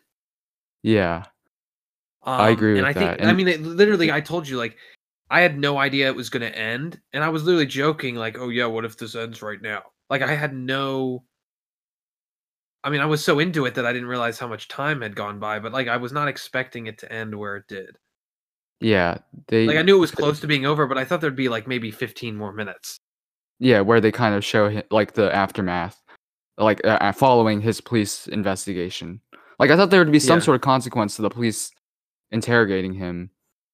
[0.83, 1.25] Yeah.
[2.25, 4.59] Um, I agree and with I think that, I mean it, literally I told you
[4.59, 4.77] like
[5.31, 8.37] I had no idea it was going to end and I was literally joking like
[8.39, 11.23] oh yeah what if this ends right now like I had no
[12.83, 15.15] I mean I was so into it that I didn't realize how much time had
[15.15, 17.97] gone by but like I was not expecting it to end where it did
[18.81, 19.19] Yeah.
[19.47, 21.49] They like I knew it was close to being over but I thought there'd be
[21.49, 22.99] like maybe 15 more minutes
[23.59, 26.01] yeah, where they kind of show hi- like the aftermath,
[26.57, 29.21] like uh, uh, following his police investigation.
[29.59, 30.45] Like I thought there would be some Yeah.
[30.45, 31.71] sort of consequence to the police
[32.31, 33.31] interrogating him,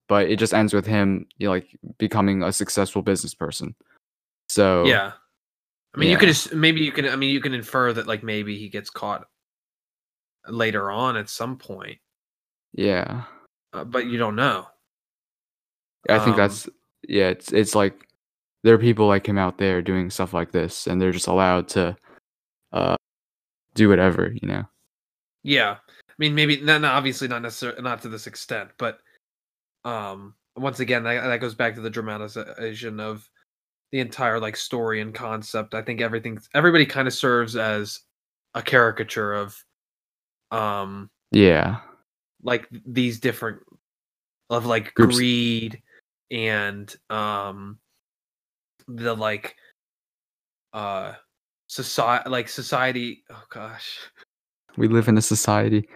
[0.09, 1.69] but it just ends with him you know, like
[1.99, 3.75] becoming a successful business person.
[4.49, 5.13] So yeah
[5.95, 6.55] I mean you could Yeah.
[6.55, 9.27] maybe you can I mean you can infer that like maybe he gets caught
[10.49, 11.99] later on at some point
[12.73, 13.23] yeah,
[13.73, 14.67] uh, but you don't know
[16.09, 16.69] I think Um, that's
[17.09, 17.29] yeah.
[17.29, 18.04] It's it's like
[18.65, 21.69] there are people like him out there doing stuff like this, and they're just allowed
[21.69, 21.97] to
[22.73, 22.97] uh
[23.75, 24.65] do whatever, you know.
[25.45, 28.99] Yeah, I mean, maybe not, not obviously not necessarily not to this extent, but
[29.85, 33.29] um, once again, that, that goes back to the dramatization of
[33.93, 35.75] the entire like story and concept.
[35.75, 38.01] I think everything, everybody kind of serves as
[38.55, 39.63] a caricature of,
[40.51, 41.81] um, Yeah,
[42.43, 43.59] like these different
[44.49, 45.17] of like Groups.
[45.17, 45.83] greed
[46.31, 47.79] and um,
[48.89, 49.57] the like,
[50.73, 51.15] uh,
[51.67, 53.25] society, like society.
[53.31, 53.99] Oh gosh.
[54.77, 55.89] we live in a society,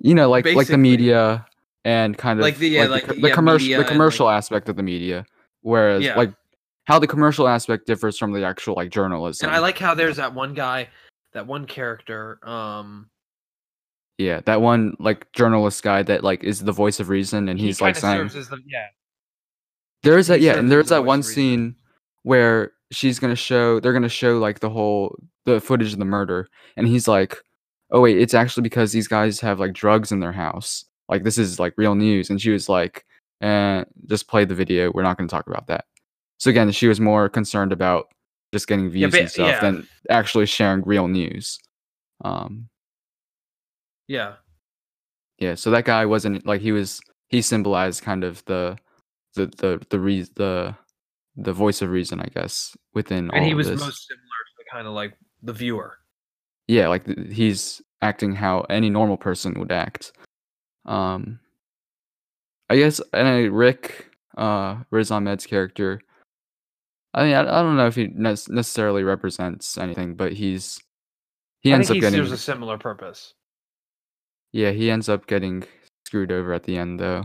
[0.00, 1.46] you know, like like the media
[1.84, 4.28] and kind of Like the- yeah, the, like, the yeah, commercial the and, like- commercial
[4.30, 5.24] aspect of the media,
[5.62, 6.16] whereas Yeah.
[6.16, 6.32] like
[6.84, 9.48] how the commercial aspect differs from the actual like journalism.
[9.48, 10.88] And I like how there's that one guy,
[11.34, 12.38] that one character.
[12.48, 13.10] Um,
[14.18, 17.66] yeah, that one like journalist guy that like is the voice of reason, and he
[17.66, 18.86] he's like saying the yeah.
[20.02, 21.76] There is that yeah, and there's that one scene
[22.22, 25.16] where she's gonna show they're gonna show like the whole
[25.46, 27.36] the footage of the murder, and he's like,
[27.90, 30.84] "Oh wait, it's actually because these guys have like drugs in their house.
[31.08, 33.04] Like this is like real news." And she was like,
[33.42, 34.90] "Eh, just play the video.
[34.92, 35.84] We're not gonna talk about that."
[36.38, 38.08] So again, she was more concerned about
[38.52, 39.60] just getting views but- and stuff yeah.
[39.60, 41.58] than actually sharing real news.
[42.24, 42.68] Um,
[44.08, 44.34] Yeah,
[45.38, 47.00] yeah, so that guy wasn't like he was.
[47.28, 48.76] He symbolized kind of the
[49.34, 50.74] the the the re- the
[51.36, 54.86] the voice of reason, I guess, within all and he was most similar to kind
[54.86, 55.98] of like the viewer.
[56.68, 60.12] yeah, like th- he's acting how any normal person would act.
[60.86, 61.40] Um,
[62.68, 66.00] I guess, and I, Rick, uh, Riz Ahmed's character.
[67.12, 70.78] I mean, I, I don't know if he nec- necessarily represents anything, but he's
[71.60, 73.34] he I ends think up he getting serves a similar purpose.
[74.52, 75.62] yeah he ends up getting
[76.06, 77.24] screwed over at the end though.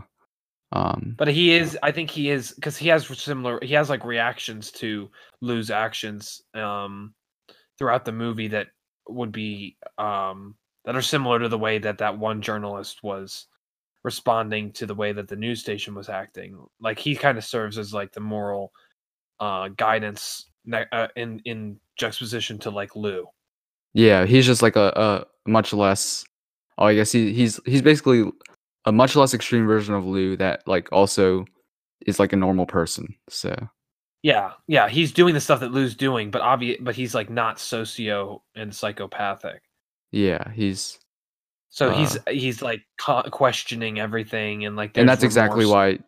[0.75, 3.59] Um, But he is, I think he is, because he has similar.
[3.61, 5.09] He has like reactions to
[5.41, 7.13] Lou's actions um,
[7.77, 8.67] throughout the movie that
[9.07, 13.47] would be um, that are similar to the way that that one journalist was
[14.03, 16.57] responding to the way that the news station was acting.
[16.81, 18.73] Like he kind of serves as like the moral
[19.39, 20.49] uh, guidance
[20.91, 23.25] uh, in in juxtaposition to like Lou.
[23.93, 26.25] Yeah, he's just like a, a much less.
[26.77, 28.29] Oh, I guess he he's he's basically
[28.85, 31.45] a much less extreme version of Lou that like also
[32.05, 33.15] is like a normal person.
[33.29, 33.55] So
[34.21, 37.59] Yeah, yeah, he's doing the stuff that Lou's doing, but obvious, but he's like not
[37.59, 39.61] socio and psychopathic.
[40.11, 40.99] yeah, he's
[41.69, 42.81] So he's Uh, he's like
[43.31, 45.99] questioning everything and like and that's exactly why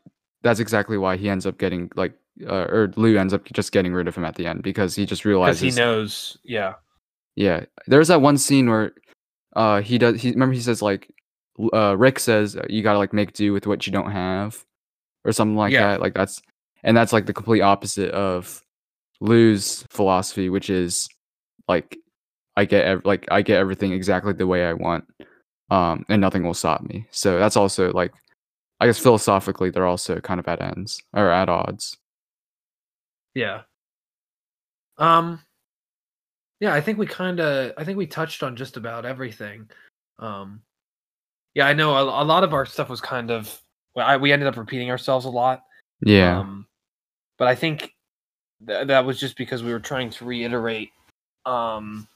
[0.43, 2.13] that's exactly why he ends up getting like
[2.45, 5.05] uh, or Lou ends up just getting rid of him at the end because he
[5.05, 6.37] just realizes he knows.
[6.43, 6.75] Yeah,
[7.35, 8.93] Yeah, there's that one scene where
[9.55, 11.11] uh he does he remember he says like
[11.73, 14.63] uh Rick says uh, you gotta like make do with what you don't have
[15.25, 15.91] or something like Yeah.
[15.93, 16.01] that.
[16.01, 16.41] Like that's
[16.83, 18.61] and that's like the complete opposite of
[19.19, 21.07] Lou's philosophy, which is
[21.67, 21.97] like
[22.55, 25.05] I get ev- like I get everything exactly the way I want,
[25.69, 27.07] um, and nothing will stop me.
[27.11, 28.13] So that's also like
[28.79, 31.97] I guess philosophically they're also kind of at ends or at odds.
[33.33, 33.61] Yeah.
[34.97, 35.41] Um
[36.59, 39.69] yeah, I think we kind of I think we touched on just about everything.
[40.19, 40.61] Um
[41.57, 43.59] Yeah, I know a, a lot of our stuff was kind of
[43.95, 45.63] well, I, we ended up repeating ourselves a lot.
[46.01, 46.67] Yeah, Um
[47.39, 47.95] but I think
[48.67, 50.91] th- that was just because we were trying to reiterate
[51.47, 52.07] um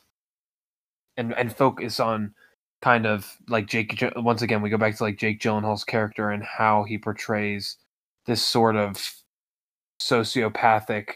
[1.17, 2.35] and and focus on
[2.83, 6.43] kind of like Jake once again we go back to like Jake Gyllenhaal's character and
[6.43, 7.77] how he portrays
[8.27, 9.03] this sort of
[9.99, 11.13] sociopathic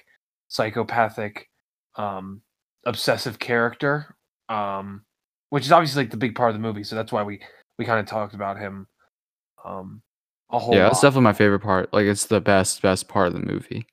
[0.48, 1.48] psychopathic
[1.96, 2.42] um
[2.88, 4.16] obsessive character
[4.50, 5.04] um
[5.52, 7.40] which is obviously like the big part of the movie so that's why we
[7.78, 8.88] we kind of talked about him
[9.64, 10.02] um
[10.52, 10.90] a whole yeah, lot.
[10.90, 11.92] that's definitely my favorite part.
[11.94, 13.86] Like it's the best best part of the movie.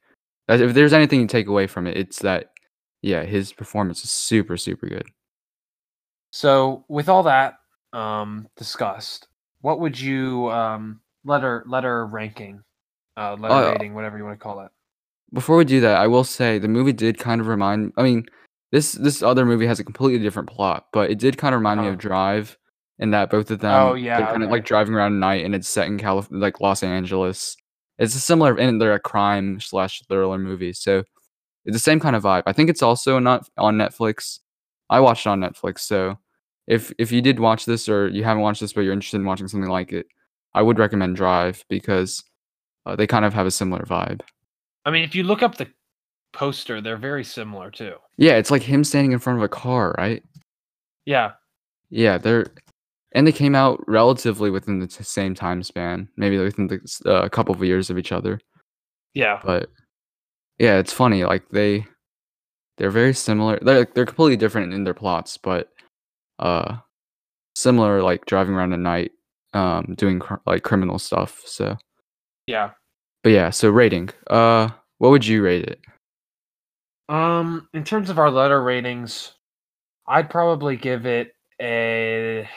[0.49, 2.53] If there's anything you take away from it, it's that
[3.01, 5.07] yeah, his performance is super super good.
[6.31, 7.59] So, with all that
[7.93, 9.29] um, discussed,
[9.61, 12.63] what would you um, letter letter ranking,
[13.17, 14.71] uh, letter Uh, rating, whatever you want to call it?
[15.33, 17.93] Before we do that, I will say the movie did kind of remind.
[17.97, 18.27] I mean,
[18.71, 21.81] this this other movie has a completely different plot, but it did kind of remind
[21.81, 22.57] me of Drive,
[23.03, 25.45] in that both of them Oh, yeah, they're kind of like driving around at night,
[25.45, 27.57] and it's set in Calif- like Los Angeles.
[27.99, 31.03] It's a similar, and they're a crime slash thriller movie, so
[31.65, 32.45] it's the same kind of vibe.
[32.47, 34.39] I think it's also not on Netflix.
[34.89, 36.19] I watched it on Netflix, so
[36.67, 39.27] if if you did watch this or you haven't watched this but you're interested in
[39.27, 40.07] watching something like it,
[40.55, 42.23] I would recommend Drive because
[42.87, 44.21] uh, they kind of have a similar vibe.
[44.85, 45.69] I mean, if you look up the
[46.33, 47.95] poster, they're very similar too.
[48.17, 50.23] Yeah, it's like him standing in front of a car, right?
[51.05, 51.33] Yeah,
[51.91, 52.47] Yeah, they're
[53.15, 57.23] and they came out relatively within the t- same time span, maybe within the uh,
[57.23, 58.41] a couple of years of each other.
[59.15, 59.69] yeah, But
[60.59, 61.25] yeah, it's funny.
[61.25, 61.87] Like they
[62.79, 63.59] they're very similar.
[63.63, 65.69] They're they're completely different in their plots, but
[66.39, 66.77] uh,
[67.55, 68.03] similar.
[68.03, 69.13] Like driving around at night,
[69.53, 71.43] um, doing cr- like criminal stuff.
[71.45, 71.77] So,
[72.47, 72.71] yeah.
[73.23, 73.51] but yeah.
[73.51, 74.11] So rating.
[74.29, 75.81] Uh, what would you rate it?
[77.09, 79.33] Um, in terms of our letter ratings,
[80.07, 82.49] I'd probably give it a.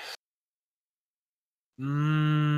[1.79, 2.55] Mm,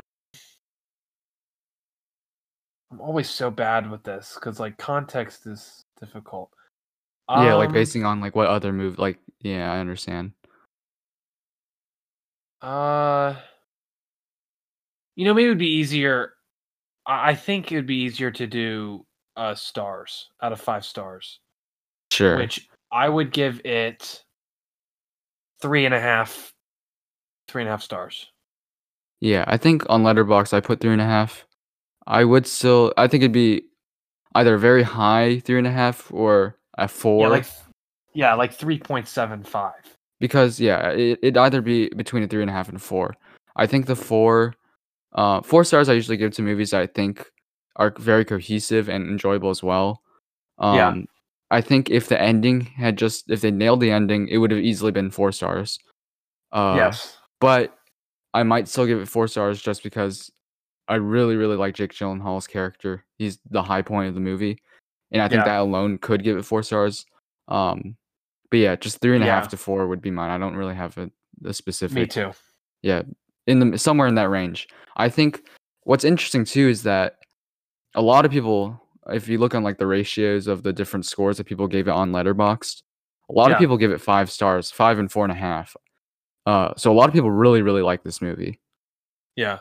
[2.90, 6.50] I'm always so bad with this because like context is difficult.
[7.28, 8.98] yeah, like Um, basing on like what other move.
[8.98, 10.32] Like, yeah, I understand.
[12.62, 13.36] Uh,
[15.16, 16.34] you know, maybe it would be easier.
[17.06, 19.04] I I think it would be easier to do
[19.36, 21.40] uh stars out of five stars,
[22.10, 22.38] Sure.
[22.38, 24.24] which I would give it
[25.60, 26.52] three and a half,
[27.48, 28.30] three and a half stars.
[29.20, 31.44] Yeah, I think on Letterboxd I put three and a half.
[32.06, 32.92] I would still.
[32.96, 33.62] I think it'd be
[34.34, 37.22] either very high three and a half or a four.
[37.22, 37.46] Yeah, like
[38.14, 39.72] yeah, like three point seven five.
[40.20, 43.14] because yeah, it, it'd either be between a three and a half and a four.
[43.56, 44.54] I think the four,
[45.14, 47.26] uh, four stars I usually give to movies that I think
[47.76, 50.02] are very cohesive and enjoyable as well.
[50.58, 50.94] Um, Yeah.
[51.50, 54.60] I think if the ending had just if they nailed the ending, it would have
[54.60, 55.78] easily been four stars.
[56.52, 57.16] Uh, yes.
[57.40, 57.77] but
[58.34, 60.30] I might still give it four stars just because
[60.88, 63.04] I really, really like Jake Gyllenhaal's character.
[63.18, 64.58] He's the high point of the movie,
[65.12, 65.44] and I think Yeah.
[65.56, 67.04] that alone could give it four stars.
[67.48, 67.96] Um,
[68.50, 70.30] but yeah, just three and a half to four would be mine.
[70.30, 71.10] I don't really have a,
[71.44, 71.94] a specific.
[71.94, 72.32] Me too.
[72.82, 73.02] Yeah,
[73.46, 74.68] in the somewhere in that range.
[74.96, 75.42] I think
[75.84, 77.16] what's interesting too is that
[77.94, 81.36] a lot of people, if you look on like the ratios of the different scores
[81.38, 82.82] that people gave it on Letterboxd,
[83.28, 83.54] a lot Yeah.
[83.56, 85.74] of people give it five stars, five and four and a half.
[86.48, 88.58] Uh, so a lot of people really, really like this movie.
[89.36, 89.58] Yeah.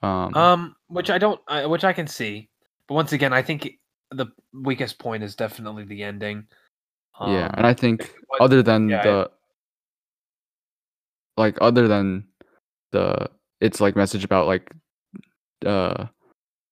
[0.00, 2.48] Um, Um, which I don't, I, which I can see,
[2.86, 3.68] but once again, I think
[4.12, 6.46] the weakest point is definitely the ending.
[7.20, 9.30] yeah, Um, and I think what- other than yeah, the
[11.36, 12.28] like other than
[12.92, 13.28] the
[13.60, 14.70] its like message about like
[15.66, 16.06] uh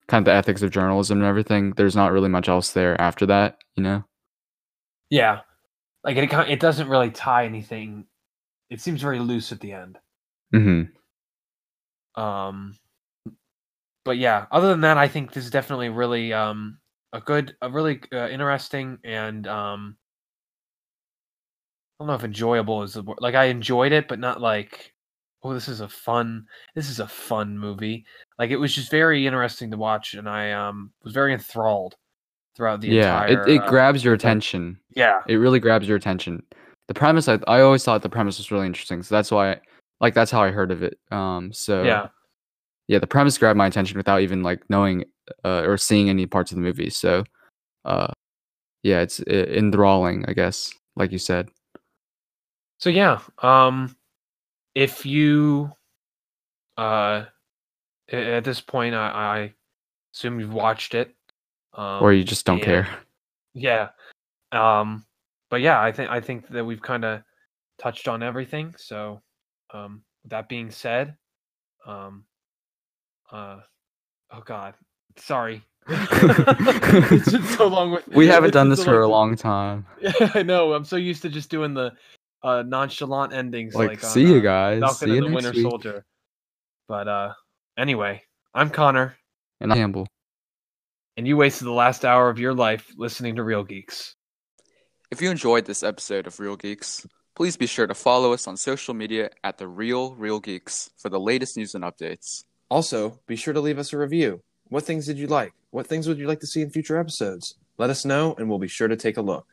[0.07, 3.27] kind of the ethics of journalism and everything, there's not really much else there after
[3.27, 4.05] that, you know.
[5.11, 5.41] Yeah,
[6.05, 8.07] like it, kind- it doesn't really tie anything.
[8.71, 9.99] It seems very loose at the end.
[10.55, 12.21] Mm-hmm.
[12.21, 12.75] Um,
[14.05, 16.79] but yeah, other than that, I think this is definitely really um
[17.13, 19.97] a good, a really uh, interesting and um.
[22.01, 23.19] I don't know if enjoyable is the word.
[23.21, 24.95] Like I enjoyed it, but not like,
[25.43, 26.47] oh, this is a fun.
[26.77, 28.07] This is a fun movie.
[28.39, 31.97] Like it was just very interesting to watch, and I um was very enthralled
[32.55, 33.43] throughout the Yeah, entire.
[33.47, 34.79] it, it uh, grabs your attention.
[34.95, 36.43] Yeah, It really grabs your attention.
[36.89, 39.61] The premise I, I always thought the premise was really interesting so that's why I,
[40.01, 42.09] like that's how i heard of it um so Yeah.
[42.89, 45.05] yeah the premise grabbed my attention without even like knowing
[45.45, 47.25] uh, or seeing any parts of the movie so
[47.85, 48.09] uh
[48.83, 51.49] yeah it's enthralling i guess like you said
[52.81, 53.97] So yeah, um,
[54.77, 55.73] if you,
[56.77, 57.25] uh,
[58.13, 59.55] at this point, I, I
[60.15, 61.13] assume you've watched it,
[61.75, 62.89] um, or you just don't and- care
[63.53, 63.89] Yeah,
[64.53, 65.05] um,
[65.51, 67.23] but yeah, I think I think that we've kind of
[67.79, 68.75] touched on everything.
[68.77, 69.21] So,
[69.73, 71.17] um, that being said,
[71.87, 72.25] um,
[73.33, 73.61] uh,
[74.33, 74.75] oh God,
[75.17, 75.63] sorry.
[75.89, 77.93] it's been so long.
[77.93, 80.75] With, we haven't done this so for a long- time Yeah, I know.
[80.75, 81.93] I'm so used to just doing the
[82.43, 83.75] uh, nonchalant endings.
[83.75, 85.71] like, Like, on, see you uh, guys Falcon see you and the next Winter week
[85.71, 86.05] Soldier.
[86.89, 87.33] But uh,
[87.79, 88.23] anyway,
[88.55, 89.17] I'm Connor,
[89.61, 90.09] and i'm campbell
[91.19, 94.15] and you wasted the last hour of your life listening to Real Geeks.
[95.11, 98.59] If you enjoyed this episode of Real Geeks, please be sure to follow us on
[98.59, 102.45] social media at the Real Real Geeks for the latest news and updates.
[102.69, 104.43] Also, be sure to leave us a review.
[104.69, 105.55] What things did you like?
[105.71, 107.55] What things would you like to see in future episodes?
[107.79, 109.47] Let us know, and we'll be sure to take a look.